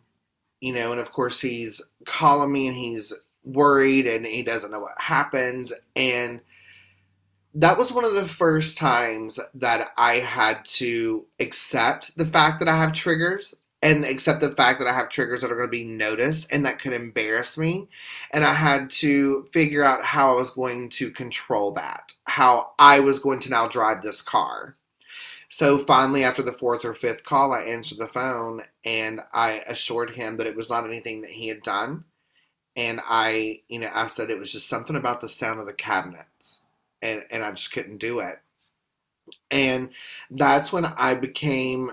[0.62, 4.80] you know and of course he's calling me and he's worried and he doesn't know
[4.80, 6.42] what happened and
[7.54, 12.70] that was one of the first times that I had to accept the fact that
[12.70, 15.72] I have triggers and accept the fact that I have triggers that are going to
[15.72, 17.88] be noticed and that could embarrass me.
[18.32, 23.00] And I had to figure out how I was going to control that, how I
[23.00, 24.76] was going to now drive this car.
[25.48, 30.12] So finally, after the fourth or fifth call, I answered the phone and I assured
[30.12, 32.04] him that it was not anything that he had done.
[32.76, 35.74] And I, you know, I said it was just something about the sound of the
[35.74, 36.29] cabinets
[37.02, 38.40] and, and I just couldn't do it.
[39.52, 39.90] And
[40.32, 41.92] that's when I became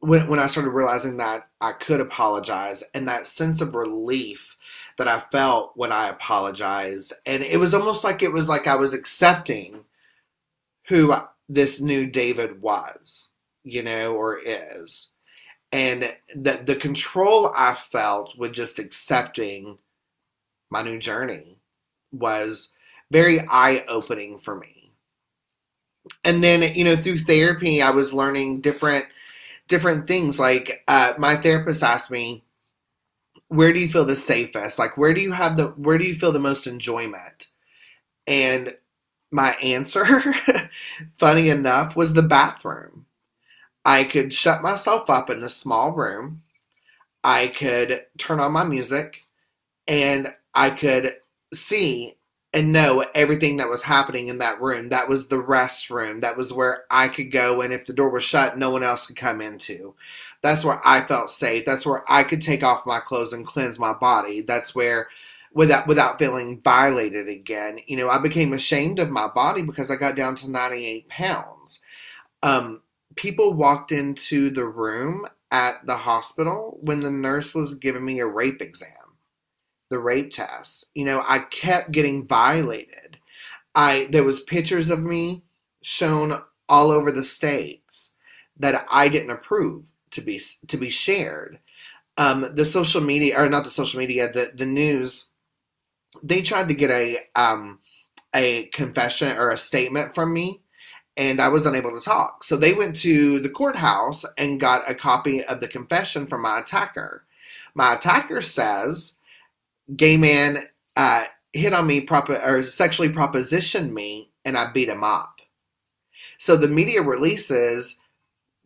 [0.00, 4.56] when when I started realizing that I could apologize and that sense of relief
[4.98, 7.12] that I felt when I apologized.
[7.24, 9.84] And it was almost like it was like I was accepting
[10.88, 11.14] who
[11.48, 13.30] this new David was,
[13.64, 15.12] you know, or is.
[15.72, 19.78] And the, the control I felt with just accepting
[20.70, 21.58] my new journey
[22.12, 22.72] was
[23.10, 24.92] very eye opening for me.
[26.24, 29.06] And then, you know, through therapy, I was learning different
[29.68, 30.40] different things.
[30.40, 32.44] Like uh, my therapist asked me,
[33.48, 34.78] "Where do you feel the safest?
[34.78, 37.48] Like, where do you have the where do you feel the most enjoyment?"
[38.26, 38.76] And
[39.32, 40.06] my answer,
[41.18, 43.06] funny enough, was the bathroom.
[43.84, 46.42] I could shut myself up in a small room.
[47.24, 49.22] I could turn on my music,
[49.88, 51.16] and I could
[51.54, 52.15] see
[52.56, 54.88] and know everything that was happening in that room.
[54.88, 56.20] That was the restroom.
[56.22, 59.06] That was where I could go, and if the door was shut, no one else
[59.06, 59.94] could come into.
[60.40, 61.66] That's where I felt safe.
[61.66, 64.40] That's where I could take off my clothes and cleanse my body.
[64.40, 65.08] That's where
[65.52, 67.80] without without feeling violated again.
[67.86, 71.82] You know, I became ashamed of my body because I got down to 98 pounds.
[72.42, 72.80] Um,
[73.16, 78.26] people walked into the room at the hospital when the nurse was giving me a
[78.26, 79.05] rape exam
[79.88, 80.86] the rape test.
[80.94, 83.18] You know, I kept getting violated.
[83.74, 85.44] I there was pictures of me
[85.82, 86.34] shown
[86.68, 88.14] all over the states
[88.58, 91.60] that I didn't approve to be to be shared.
[92.18, 95.32] Um, the social media, or not the social media, the the news,
[96.22, 97.80] they tried to get a um,
[98.34, 100.62] a confession or a statement from me,
[101.16, 102.44] and I was unable to talk.
[102.44, 106.60] So they went to the courthouse and got a copy of the confession from my
[106.60, 107.24] attacker.
[107.74, 109.15] My attacker says
[109.94, 115.04] gay man uh, hit on me proper or sexually propositioned me and I beat him
[115.04, 115.40] up.
[116.38, 117.98] So the media releases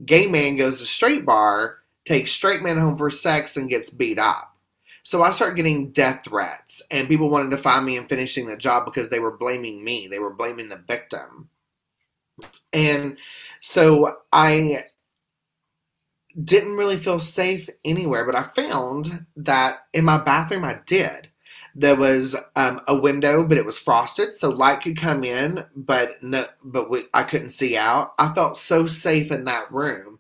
[0.05, 4.19] gay man goes to straight bar, takes straight man home for sex and gets beat
[4.19, 4.57] up.
[5.03, 8.57] So I start getting death threats and people wanted to find me and finishing the
[8.57, 10.07] job because they were blaming me.
[10.07, 11.49] They were blaming the victim.
[12.73, 13.19] And
[13.61, 14.87] so I
[16.45, 21.29] didn't really feel safe anywhere, but I found that in my bathroom I did.
[21.75, 26.23] There was um, a window, but it was frosted, so light could come in, but
[26.23, 28.13] no, but we, I couldn't see out.
[28.19, 30.19] I felt so safe in that room,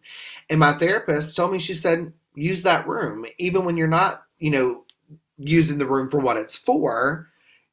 [0.49, 4.51] and my therapist told me she said use that room even when you're not, you
[4.51, 4.85] know,
[5.39, 7.29] using the room for what it's for.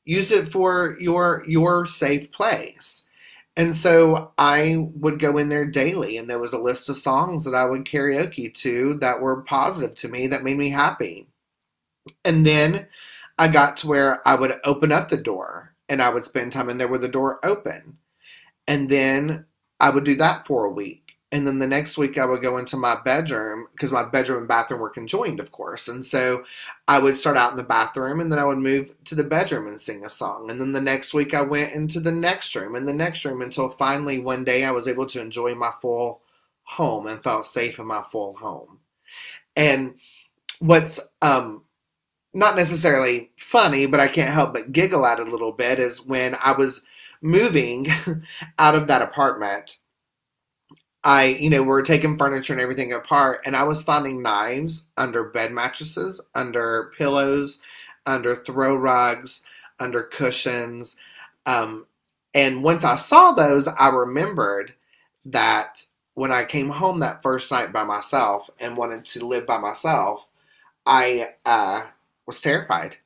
[0.05, 3.03] Use it for your your safe place.
[3.57, 7.43] And so I would go in there daily, and there was a list of songs
[7.43, 11.27] that I would karaoke to that were positive to me, that made me happy.
[12.23, 12.87] And then
[13.37, 16.69] I got to where I would open up the door and I would spend time
[16.69, 17.97] in there with the door open.
[18.67, 19.45] And then
[19.79, 21.06] I would do that for a week.
[21.31, 24.47] And then the next week, I would go into my bedroom because my bedroom and
[24.47, 25.89] bathroom were conjoined, of course.
[25.89, 26.45] And so
[26.87, 29.67] I would start out in the bathroom and then I would move to the bedroom
[29.67, 30.49] and sing a song.
[30.49, 33.41] And then the next week, I went into the next room and the next room
[33.41, 36.21] until finally one day I was able to enjoy my full
[36.63, 38.79] home and felt safe in my full home.
[39.57, 39.95] And
[40.59, 41.63] what's um,
[42.33, 46.05] not necessarily funny, but I can't help but giggle at it a little bit is
[46.05, 46.83] when I was
[47.21, 47.87] moving
[48.59, 49.77] out of that apartment
[51.07, 55.23] I, you know, we're taking furniture and everything apart, and I was finding knives under
[55.23, 57.61] bed mattresses, under pillows,
[58.05, 59.41] under throw rugs,
[59.79, 60.99] under cushions.
[61.45, 61.85] Um,
[62.33, 64.73] and once I saw those, I remembered
[65.23, 69.59] that when I came home that first night by myself and wanted to live by
[69.59, 70.27] myself,
[70.85, 71.83] I uh,
[72.25, 72.97] was terrified.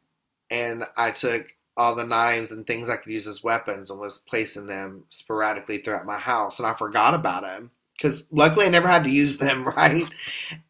[0.50, 4.18] And I took all the knives and things I could use as weapons and was
[4.18, 6.58] placing them sporadically throughout my house.
[6.58, 7.70] And I forgot about them
[8.02, 10.08] because luckily I never had to use them, right?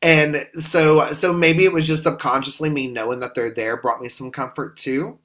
[0.01, 4.09] And so so maybe it was just subconsciously me knowing that they're there brought me
[4.09, 5.19] some comfort too.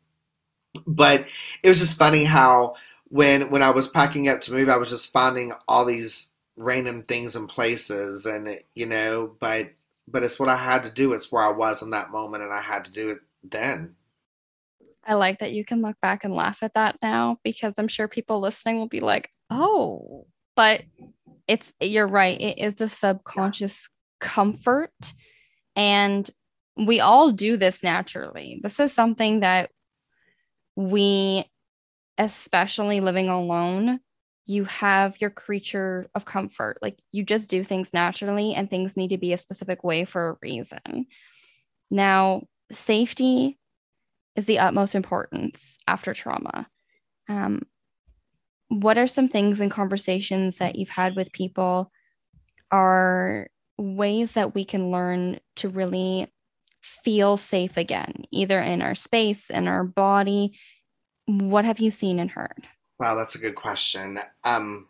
[0.86, 1.26] But
[1.62, 2.76] it was just funny how
[3.08, 7.02] when when I was packing up to move, I was just finding all these random
[7.02, 9.70] things and places, and you know, but
[10.06, 11.12] but it's what I had to do.
[11.12, 13.96] It's where I was in that moment, and I had to do it then.
[15.04, 18.08] I like that you can look back and laugh at that now because I'm sure
[18.08, 20.26] people listening will be like, "Oh,
[20.56, 20.82] but
[21.48, 23.88] it's you're right it is the subconscious
[24.22, 24.28] yeah.
[24.28, 25.12] comfort
[25.76, 26.30] and
[26.76, 28.60] we all do this naturally.
[28.62, 29.70] This is something that
[30.74, 31.44] we
[32.18, 34.00] especially living alone
[34.48, 36.78] you have your creature of comfort.
[36.80, 40.28] Like you just do things naturally and things need to be a specific way for
[40.28, 41.06] a reason.
[41.90, 43.58] Now safety
[44.36, 46.68] is the utmost importance after trauma.
[47.28, 47.62] Um,
[48.68, 51.92] what are some things and conversations that you've had with people
[52.70, 53.48] are
[53.78, 56.32] ways that we can learn to really
[56.82, 60.58] feel safe again, either in our space, in our body?
[61.26, 62.66] What have you seen and heard?
[62.98, 64.18] Wow, that's a good question.
[64.44, 64.88] Um,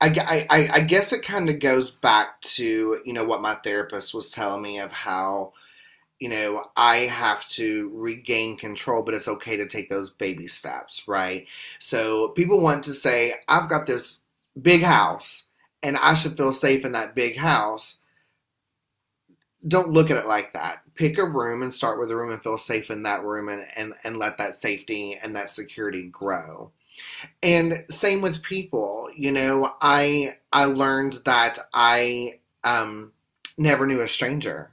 [0.00, 4.14] I, I, I guess it kind of goes back to, you know, what my therapist
[4.14, 5.52] was telling me of how,
[6.20, 11.06] you know, I have to regain control, but it's okay to take those baby steps,
[11.08, 11.46] right?
[11.78, 14.20] So people want to say, I've got this
[14.60, 15.48] big house
[15.82, 18.00] and I should feel safe in that big house.
[19.66, 20.82] Don't look at it like that.
[20.94, 23.66] Pick a room and start with a room and feel safe in that room and,
[23.76, 26.70] and, and let that safety and that security grow.
[27.42, 33.12] And same with people, you know, I I learned that I um,
[33.58, 34.70] never knew a stranger,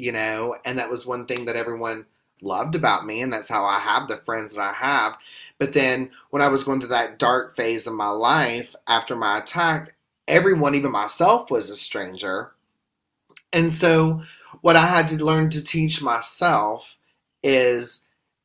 [0.00, 2.06] you know, and that was one thing that everyone
[2.42, 5.18] loved about me, and that's how I have the friends that I have.
[5.58, 9.38] But then when I was going through that dark phase of my life after my
[9.38, 9.94] attack,
[10.26, 12.52] everyone, even myself, was a stranger.
[13.52, 14.22] And so
[14.62, 16.96] what I had to learn to teach myself
[17.42, 18.04] is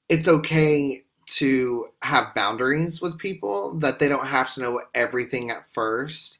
[0.10, 5.70] it's okay to have boundaries with people that they don't have to know everything at
[5.70, 6.39] first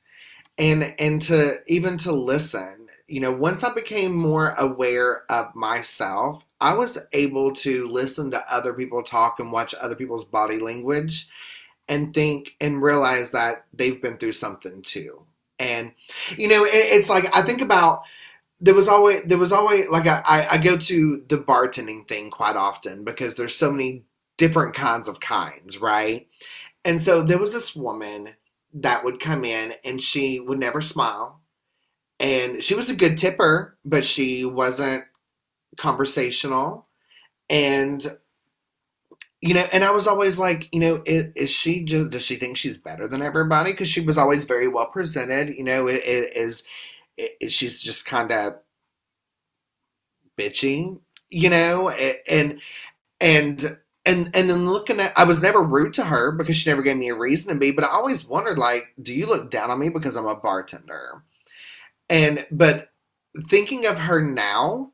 [0.58, 6.44] and and to even to listen you know once i became more aware of myself
[6.62, 11.28] i was able to listen to other people talk and watch other people's body language
[11.88, 15.22] and think and realize that they've been through something too
[15.60, 15.92] and
[16.38, 18.04] you know it, it's like i think about
[18.62, 22.56] there was always there was always like I, I go to the bartending thing quite
[22.56, 24.04] often because there's so many
[24.38, 26.28] different kinds of kinds, right?
[26.84, 28.30] And so there was this woman
[28.74, 31.42] that would come in and she would never smile.
[32.26, 35.04] And she was a good tipper, but she wasn't
[35.78, 36.88] conversational.
[37.50, 38.06] And
[39.42, 42.36] you know, and I was always like, you know, is, is she just does she
[42.36, 43.72] think she's better than everybody?
[43.72, 45.56] Because she was always very well presented.
[45.56, 46.64] You know, it, it is
[47.18, 48.56] it, she's just kind of
[50.38, 51.00] bitchy,
[51.30, 52.60] you know, and
[53.22, 56.82] and and and then looking at I was never rude to her because she never
[56.82, 59.72] gave me a reason to be, but I always wondered like, do you look down
[59.72, 61.24] on me because I'm a bartender?
[62.10, 62.90] And but
[63.50, 64.92] thinking of her now,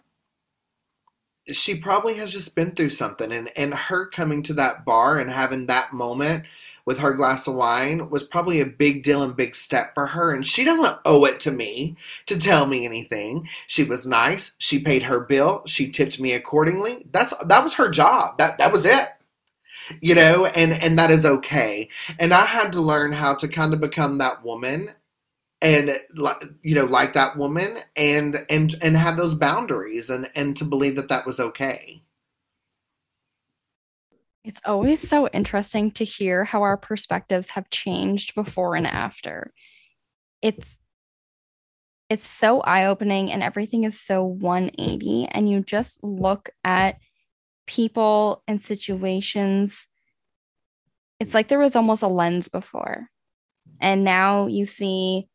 [1.47, 5.30] she probably has just been through something and and her coming to that bar and
[5.30, 6.45] having that moment
[6.86, 10.34] with her glass of wine was probably a big deal and big step for her.
[10.34, 11.95] And she doesn't owe it to me
[12.26, 13.47] to tell me anything.
[13.68, 14.55] She was nice.
[14.57, 15.64] She paid her bill.
[15.66, 17.05] She tipped me accordingly.
[17.12, 18.38] That's that was her job.
[18.38, 19.09] That that was it.
[19.99, 21.89] You know, and and that is okay.
[22.20, 24.89] And I had to learn how to kind of become that woman
[25.62, 25.99] and
[26.64, 30.95] you know like that woman and and and have those boundaries and and to believe
[30.95, 32.01] that that was okay
[34.43, 39.53] it's always so interesting to hear how our perspectives have changed before and after.
[40.41, 40.78] It's
[42.09, 46.97] it's so eye-opening and everything is so 180 and you just look at
[47.68, 49.88] people and situations
[51.22, 53.07] it's like there was almost a lens before
[53.80, 55.30] and now you see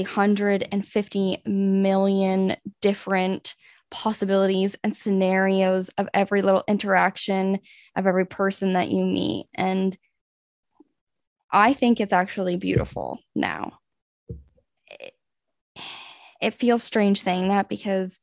[0.00, 3.54] the 150 million different
[3.90, 7.58] possibilities and scenarios of every little interaction
[7.94, 9.46] of every person that you meet.
[9.54, 9.96] And
[11.52, 13.78] I think it's actually beautiful now.
[14.88, 15.12] It,
[16.40, 18.20] it feels strange saying that because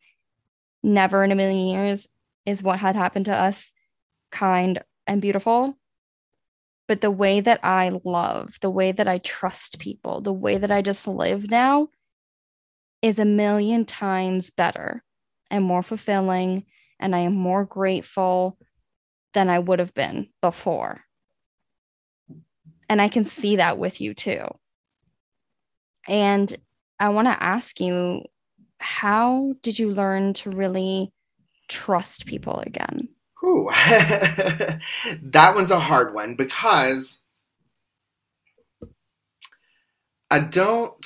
[0.82, 2.07] never in a million years
[2.47, 3.69] is what had happened to us
[4.32, 5.78] kind and beautiful.
[6.88, 10.72] But the way that I love, the way that I trust people, the way that
[10.72, 11.90] I just live now
[13.02, 15.04] is a million times better
[15.52, 16.66] and more fulfilling
[17.00, 18.58] and I am more grateful
[19.34, 21.02] than I would have been before.
[22.90, 24.44] And I can see that with you too.
[26.08, 26.56] And
[27.00, 28.24] I want to ask you
[28.80, 31.12] how did you learn to really
[31.68, 33.10] trust people again?
[33.44, 33.70] Ooh,
[35.22, 37.24] that one's a hard one because
[40.32, 41.06] I don't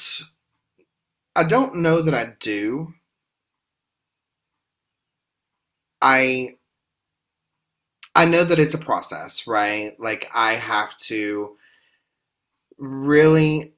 [1.35, 2.93] I don't know that I do.
[6.01, 6.57] I
[8.15, 9.97] I know that it's a process, right?
[9.99, 11.57] Like I have to
[12.77, 13.73] really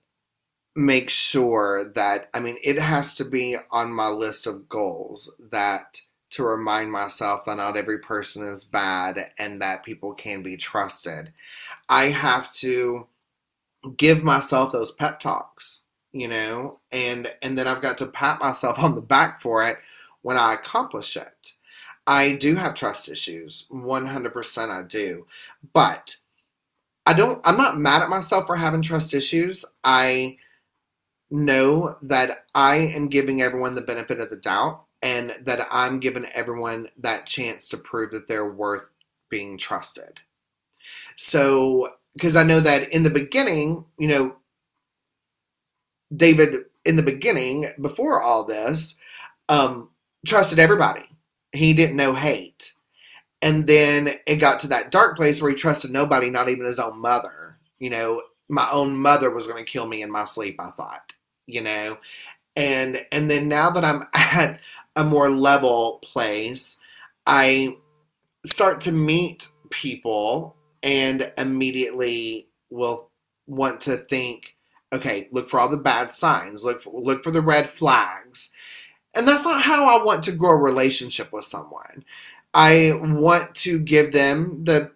[0.76, 6.02] make sure that I mean it has to be on my list of goals that
[6.34, 11.32] to remind myself that not every person is bad and that people can be trusted.
[11.90, 13.08] I have to
[13.98, 18.80] give myself those pep talks, you know, and and then I've got to pat myself
[18.80, 19.78] on the back for it
[20.24, 21.54] when I accomplish it.
[22.08, 23.68] I do have trust issues.
[23.72, 25.28] 100% I do.
[25.72, 26.16] But
[27.06, 29.64] I don't I'm not mad at myself for having trust issues.
[29.84, 30.38] I
[31.30, 36.26] know that I am giving everyone the benefit of the doubt and that I'm giving
[36.34, 38.90] everyone that chance to prove that they're worth
[39.30, 40.22] being trusted.
[41.18, 44.38] So, because I know that in the beginning, you know,
[46.16, 48.98] David, in the beginning, before all this,
[49.50, 49.90] um,
[50.26, 51.04] trusted everybody.
[51.52, 52.74] He didn't know hate.
[53.42, 56.80] And then it got to that dark place where he trusted nobody, not even his
[56.80, 57.58] own mother.
[57.78, 61.12] You know, my own mother was going to kill me in my sleep, I thought,
[61.46, 61.98] you know.
[62.56, 64.60] And and then now that I'm at
[64.96, 66.80] a more level place,
[67.26, 67.78] I
[68.46, 73.10] start to meet people and immediately will
[73.48, 74.56] want to think,
[74.92, 78.50] okay, look for all the bad signs, look for, look for the red flags.
[79.16, 82.04] And that's not how I want to grow a relationship with someone.
[82.54, 84.92] I want to give them the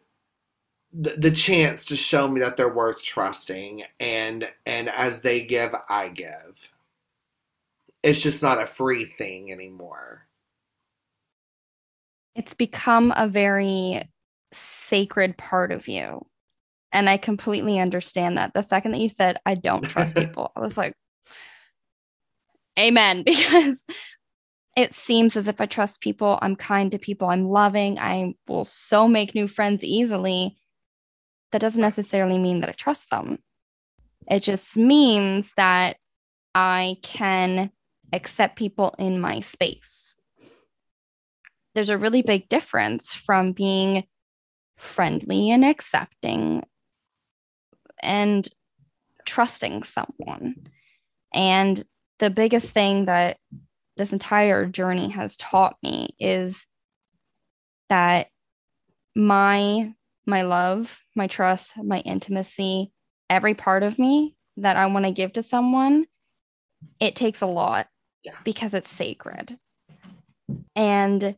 [0.93, 6.09] the, chance to show me that they're worth trusting and and as they give I
[6.09, 6.71] give.
[8.03, 10.27] It's just not a free thing anymore.
[12.35, 14.09] It's become a very
[14.53, 16.25] sacred part of you.
[16.91, 18.53] And I completely understand that.
[18.53, 20.93] The second that you said, I don't trust people, I was like,
[22.79, 23.23] Amen.
[23.25, 23.83] Because
[24.75, 28.63] it seems as if I trust people, I'm kind to people, I'm loving, I will
[28.63, 30.55] so make new friends easily.
[31.51, 33.39] That doesn't necessarily mean that I trust them.
[34.29, 35.97] It just means that
[36.53, 37.71] I can
[38.13, 40.13] accept people in my space.
[41.75, 44.05] There's a really big difference from being
[44.77, 46.63] friendly and accepting
[48.01, 48.47] and
[49.25, 50.55] trusting someone.
[51.33, 51.83] And
[52.19, 53.37] the biggest thing that
[53.97, 56.65] this entire journey has taught me is
[57.89, 58.27] that
[59.15, 59.93] my
[60.25, 62.91] my love, my trust, my intimacy,
[63.29, 66.05] every part of me that I want to give to someone,
[66.99, 67.87] it takes a lot
[68.27, 68.35] yeah.
[68.43, 69.57] because it's sacred.
[70.75, 71.35] And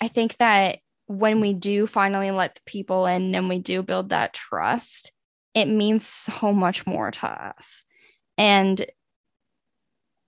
[0.00, 4.08] I think that when we do finally let the people in and we do build
[4.08, 5.12] that trust,
[5.54, 7.84] it means so much more to us.
[8.38, 8.84] And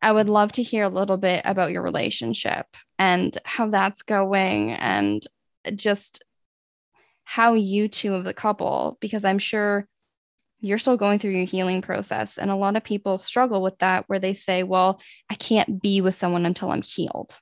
[0.01, 2.67] I would love to hear a little bit about your relationship
[2.99, 5.23] and how that's going and
[5.75, 6.23] just
[7.25, 9.89] how you two of the couple, because I'm sure
[10.61, 12.39] you're still going through your healing process.
[12.39, 15.01] And a lot of people struggle with that, where they say, Well,
[15.31, 17.37] I can't be with someone until I'm healed.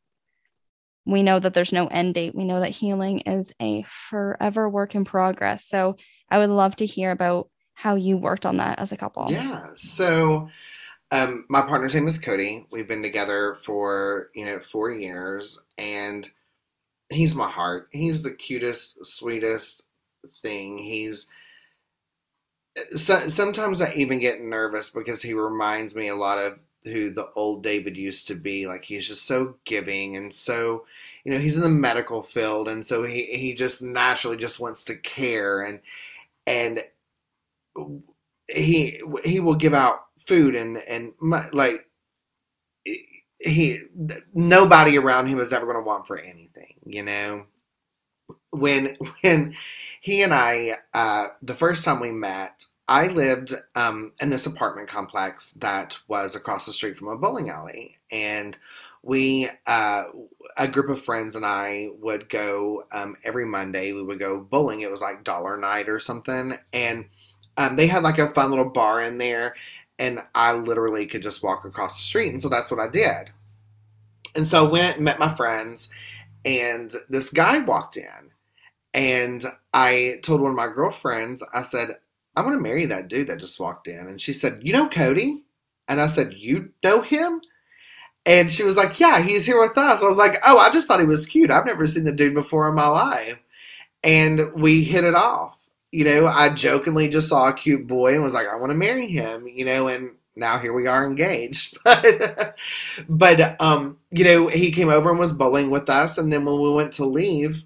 [1.06, 2.34] We know that there's no end date.
[2.34, 5.64] We know that healing is a forever work in progress.
[5.64, 5.96] So
[6.30, 9.28] I would love to hear about how you worked on that as a couple.
[9.30, 9.68] Yeah.
[9.76, 10.48] So
[11.12, 12.66] um, my partner's name is Cody.
[12.72, 16.28] We've been together for, you know, four years and
[17.08, 17.88] he's my heart.
[17.92, 19.84] He's the cutest, sweetest
[20.42, 20.78] thing.
[20.78, 21.28] He's
[22.94, 27.30] so, sometimes I even get nervous because he reminds me a lot of who the
[27.34, 28.66] old David used to be.
[28.66, 30.84] Like he's just so giving and so,
[31.24, 34.84] you know, he's in the medical field, and so he he just naturally just wants
[34.84, 35.80] to care and
[36.46, 36.84] and
[38.48, 41.86] he he will give out food and and my, like
[43.40, 43.80] he
[44.34, 47.46] nobody around him is ever going to want for anything, you know.
[48.58, 49.54] When when
[50.00, 54.88] he and I uh, the first time we met, I lived um, in this apartment
[54.88, 58.56] complex that was across the street from a bowling alley, and
[59.02, 60.04] we, uh,
[60.56, 63.92] a group of friends and I, would go um, every Monday.
[63.92, 64.80] We would go bowling.
[64.80, 67.06] It was like dollar night or something, and
[67.56, 69.54] um, they had like a fun little bar in there,
[69.98, 73.30] and I literally could just walk across the street, and so that's what I did.
[74.34, 75.90] And so I went, and met my friends,
[76.44, 78.25] and this guy walked in,
[78.96, 79.44] and
[79.74, 81.98] I told one of my girlfriends, I said,
[82.34, 84.08] I'm going to marry that dude that just walked in.
[84.08, 85.44] And she said, You know Cody?
[85.86, 87.42] And I said, You know him?
[88.24, 90.02] And she was like, Yeah, he's here with us.
[90.02, 91.50] I was like, Oh, I just thought he was cute.
[91.50, 93.38] I've never seen the dude before in my life.
[94.02, 95.60] And we hit it off.
[95.92, 98.78] You know, I jokingly just saw a cute boy and was like, I want to
[98.78, 101.76] marry him, you know, and now here we are engaged.
[101.84, 102.58] but,
[103.08, 106.16] but um, you know, he came over and was bowling with us.
[106.16, 107.62] And then when we went to leave,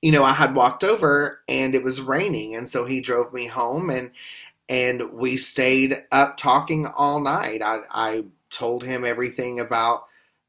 [0.00, 3.46] you know, I had walked over and it was raining, and so he drove me
[3.46, 4.12] home, and
[4.68, 7.62] and we stayed up talking all night.
[7.62, 10.06] I, I told him everything about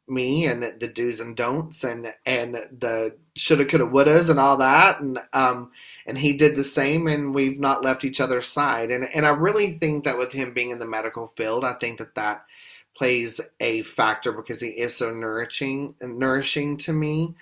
[0.08, 5.02] me and the do's and don'ts, and and the shoulda, coulda, wouldas, and all that,
[5.02, 5.72] and um,
[6.08, 9.30] and he did the same, and we've not left each other's side, and and I
[9.30, 12.46] really think that with him being in the medical field, I think that that
[12.98, 17.36] plays a factor because he is so nourishing, nourishing to me.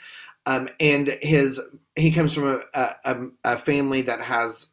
[0.46, 1.62] Um, and his
[1.96, 4.72] he comes from a, a, a family that has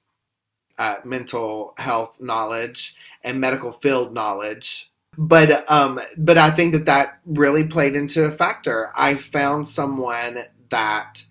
[0.79, 4.91] uh, mental health knowledge and medical field knowledge.
[5.19, 8.91] But um but i think that that really played into a factor.
[8.97, 10.39] I found someone
[10.71, 11.25] that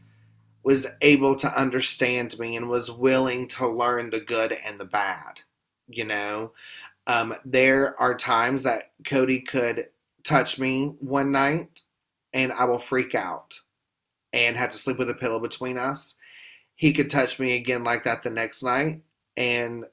[0.64, 5.42] was able to understand me and was willing to learn the good and the bad
[5.88, 6.52] you know?
[7.08, 9.88] Um there are times that cody could
[10.24, 11.82] touch me one night
[12.34, 13.62] and i will freak out
[14.34, 16.16] and have to sleep with a pillow between us
[16.80, 19.02] he could touch me again like that the next night
[19.36, 19.84] and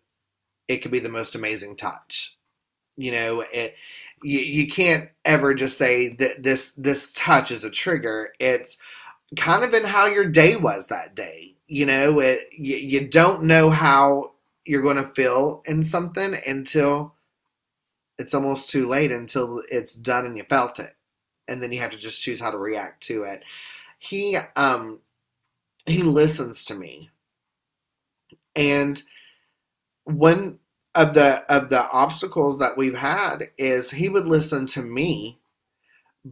[0.68, 2.38] it could be the most amazing touch.
[2.96, 3.74] You know it
[4.22, 8.32] you, you can't ever just say that this this touch is a trigger.
[8.38, 8.80] It's
[9.36, 11.56] kind of in how your day was that day.
[11.66, 14.34] You know it you, you don't know how
[14.64, 17.14] you're going to feel in something until
[18.16, 20.94] it's almost too late until it's done and you felt it.
[21.48, 23.42] And then you have to just choose how to react to it
[24.06, 25.00] he um
[25.86, 27.10] he listens to me.
[28.56, 29.02] And
[30.04, 30.58] one
[30.94, 35.38] of the of the obstacles that we've had is he would listen to me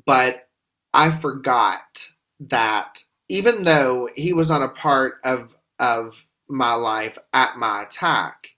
[0.06, 0.48] but
[0.94, 2.10] i forgot
[2.40, 8.50] that even though he was not a part of of my life at my attack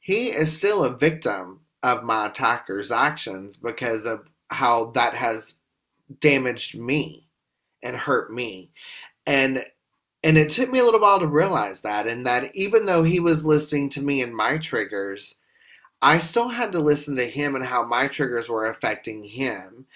[0.00, 5.54] he is still a victim of my attacker's actions because of how that has
[6.20, 7.23] damaged me
[7.84, 8.70] and hurt me
[9.26, 9.64] and
[10.24, 13.20] and it took me a little while to realize that, and that even though he
[13.20, 15.34] was listening to me and my triggers,
[16.00, 19.86] I still had to listen to him and how my triggers were affecting him.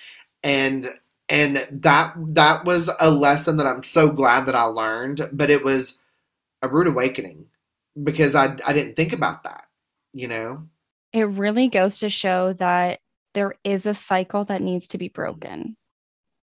[0.45, 0.86] And
[1.30, 5.64] and that that was a lesson that I'm so glad that I learned, but it
[5.64, 5.99] was
[6.61, 7.47] a rude awakening
[8.03, 9.66] because I I didn't think about that,
[10.12, 10.68] you know.
[11.14, 13.01] It really goes to show that
[13.32, 15.76] there is a cycle that needs to be broken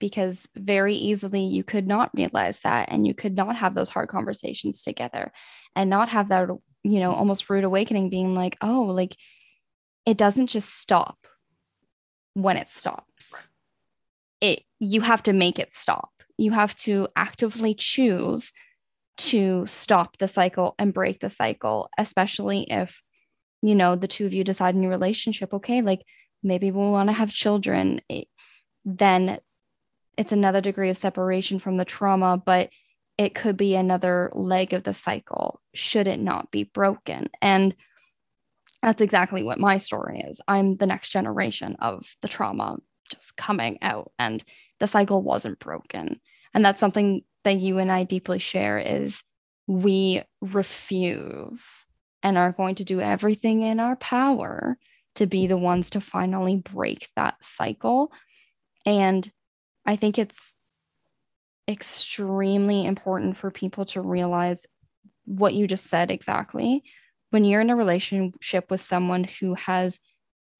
[0.02, 4.08] because very easily you could not realize that and you could not have those hard
[4.08, 5.30] conversations together
[5.76, 6.48] and not have that
[6.82, 9.16] you know almost rude awakening being like oh like
[10.04, 11.28] it doesn't just stop
[12.34, 13.46] when it stops right.
[14.40, 18.52] it you have to make it stop you have to actively choose
[19.16, 23.00] to stop the cycle and break the cycle especially if
[23.62, 26.02] you know the two of you decide in your relationship okay like
[26.42, 28.26] maybe we want to have children it,
[28.84, 29.38] then
[30.16, 32.70] it's another degree of separation from the trauma, but
[33.18, 37.28] it could be another leg of the cycle should it not be broken.
[37.40, 37.74] And
[38.82, 40.40] that's exactly what my story is.
[40.48, 42.78] I'm the next generation of the trauma
[43.10, 44.42] just coming out, and
[44.80, 46.20] the cycle wasn't broken.
[46.54, 49.22] And that's something that you and I deeply share is
[49.66, 51.84] we refuse
[52.22, 54.78] and are going to do everything in our power
[55.14, 58.12] to be the ones to finally break that cycle.
[58.86, 59.30] And
[59.84, 60.54] I think it's
[61.68, 64.66] extremely important for people to realize
[65.24, 66.82] what you just said exactly.
[67.30, 69.98] When you're in a relationship with someone who has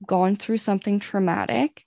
[0.06, 1.84] gone through something traumatic,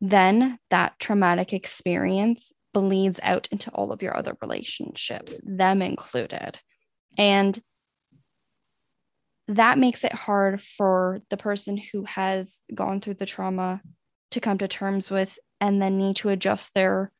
[0.00, 6.58] then that traumatic experience bleeds out into all of your other relationships, them included.
[7.16, 7.58] And
[9.48, 13.80] that makes it hard for the person who has gone through the trauma
[14.32, 17.12] to come to terms with and then need to adjust their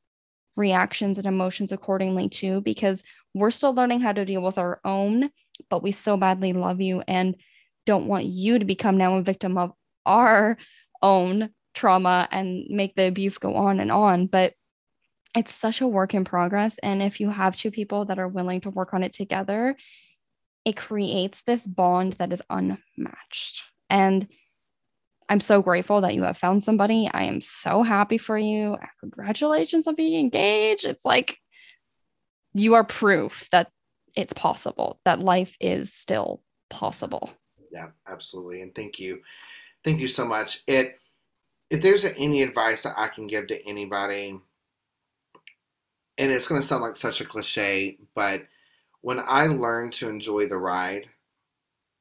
[0.57, 3.03] reactions and emotions accordingly too because
[3.35, 5.29] we're still learning how to deal with our own
[5.69, 7.37] but we so badly love you and
[7.85, 9.73] don't want you to become now a victim of
[10.05, 10.57] our
[11.03, 14.27] own trauma and make the abuse go on and on.
[14.27, 14.55] But
[15.37, 16.77] it's such a work in progress.
[16.83, 19.77] And if you have two people that are willing to work on it together
[20.67, 23.63] it creates this bond that is unmatched.
[23.89, 24.27] And
[25.29, 27.09] I'm so grateful that you have found somebody.
[27.13, 28.77] I am so happy for you.
[29.01, 30.87] Congratulations on being engaged.
[30.87, 31.39] It's like
[32.55, 33.71] you are proof that
[34.15, 37.33] it's possible, that life is still possible.
[37.73, 38.63] Yeah, absolutely.
[38.63, 39.21] And thank you.
[39.85, 40.63] Thank you so much.
[40.67, 40.99] It
[41.69, 44.39] if there's any advice that I can give to anybody,
[46.19, 48.47] and it's going to sound like such a cliche, but
[49.01, 51.09] when I learned to enjoy the ride,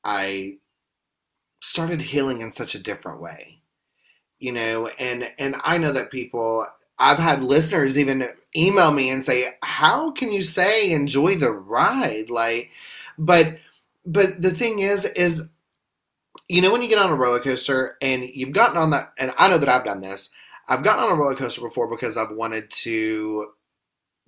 [0.03, 0.57] I
[1.61, 3.61] started healing in such a different way
[4.39, 6.65] you know and and i know that people
[6.99, 12.29] i've had listeners even email me and say how can you say enjoy the ride?
[12.29, 12.71] Like
[13.17, 13.57] but
[14.05, 15.49] but the thing is is
[16.47, 19.33] you know when you get on a roller coaster and you've gotten on that and
[19.37, 20.29] i know that i've done this
[20.67, 23.51] i've gotten on a roller coaster before because i've wanted to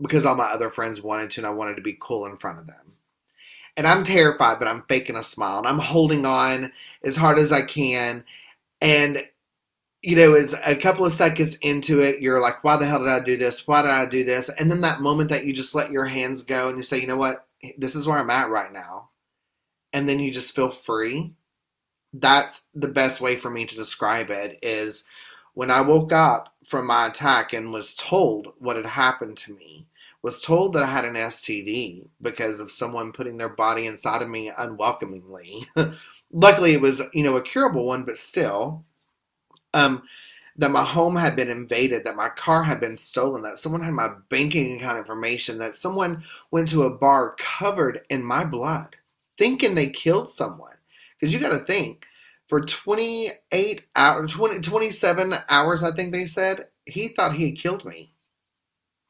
[0.01, 2.59] because all my other friends wanted to and i wanted to be cool in front
[2.59, 2.93] of them
[3.77, 6.71] and I'm terrified, but I'm faking a smile and I'm holding on
[7.03, 8.25] as hard as I can.
[8.81, 9.27] And
[10.03, 13.09] you know, as a couple of seconds into it, you're like, why the hell did
[13.09, 13.67] I do this?
[13.67, 14.49] Why did I do this?
[14.49, 17.07] And then that moment that you just let your hands go and you say, you
[17.07, 17.47] know what?
[17.77, 19.09] This is where I'm at right now.
[19.93, 21.33] And then you just feel free.
[22.13, 25.05] that's the best way for me to describe it is
[25.53, 29.87] when I woke up from my attack and was told what had happened to me,
[30.21, 34.29] was told that I had an STD because of someone putting their body inside of
[34.29, 35.67] me unwelcomingly.
[36.31, 38.83] Luckily, it was, you know, a curable one, but still.
[39.73, 40.03] Um,
[40.57, 43.93] that my home had been invaded, that my car had been stolen, that someone had
[43.93, 48.95] my banking account information, that someone went to a bar covered in my blood,
[49.37, 50.73] thinking they killed someone.
[51.19, 52.05] Because you got to think,
[52.47, 57.85] for 28 hours, 20, 27 hours, I think they said, he thought he had killed
[57.85, 58.13] me.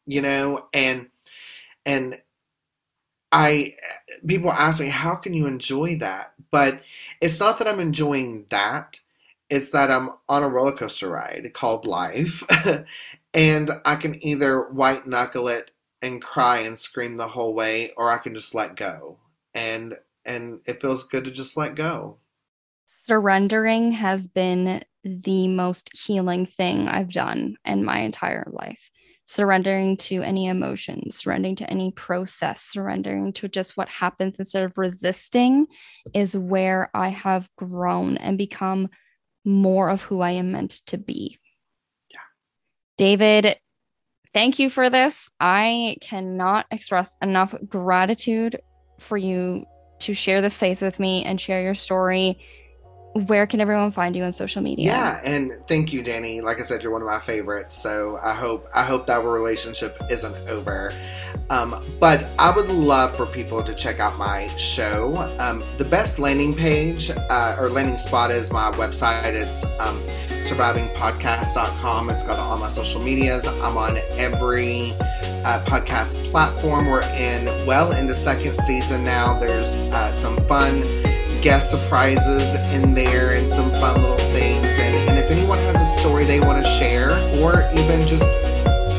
[0.08, 1.10] You know, and,
[1.86, 2.22] and,
[3.30, 3.76] I
[4.26, 6.82] people ask me how can you enjoy that but
[7.20, 9.02] it's not that I'm enjoying that
[9.50, 12.44] it's that I'm on a roller coaster ride called life,
[13.34, 18.12] and I can either white knuckle it and cry and scream the whole way, or
[18.12, 19.18] I can just let go.
[19.54, 22.18] And and it feels good to just let go.
[22.88, 28.92] Surrendering has been the most healing thing I've done in my entire life.
[29.30, 34.78] Surrendering to any emotions, surrendering to any process, surrendering to just what happens instead of
[34.78, 35.68] resisting
[36.14, 38.88] is where I have grown and become
[39.44, 41.40] more of who I am meant to be.
[42.10, 42.20] Yeah.
[42.98, 43.58] David,
[44.34, 45.30] thank you for this.
[45.42, 48.62] I cannot express enough gratitude
[48.98, 49.66] for you
[50.00, 52.40] to share this space with me and share your story
[53.26, 54.86] where can everyone find you on social media?
[54.86, 56.42] Yeah, and thank you, Danny.
[56.42, 57.76] Like I said, you're one of my favorites.
[57.76, 60.92] So I hope I hope that our relationship isn't over.
[61.50, 65.16] Um, but I would love for people to check out my show.
[65.40, 69.34] Um, the best landing page uh, or landing spot is my website.
[69.34, 69.98] It's um,
[70.42, 72.10] survivingpodcast.com.
[72.10, 73.48] It's got all my social medias.
[73.48, 74.92] I'm on every
[75.46, 76.88] uh, podcast platform.
[76.88, 79.40] We're in well into second season now.
[79.40, 80.84] There's uh, some fun
[81.42, 84.66] guest surprises in there and some fun little things.
[84.80, 87.12] And, and if anyone has a story they want to share,
[87.42, 88.32] or even just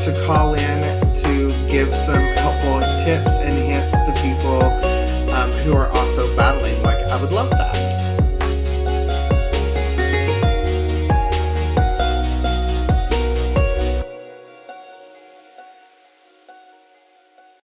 [0.05, 0.79] to call in
[1.13, 4.61] to give some helpful tips and hints to people
[5.33, 7.88] um, who are also battling, like I would love that.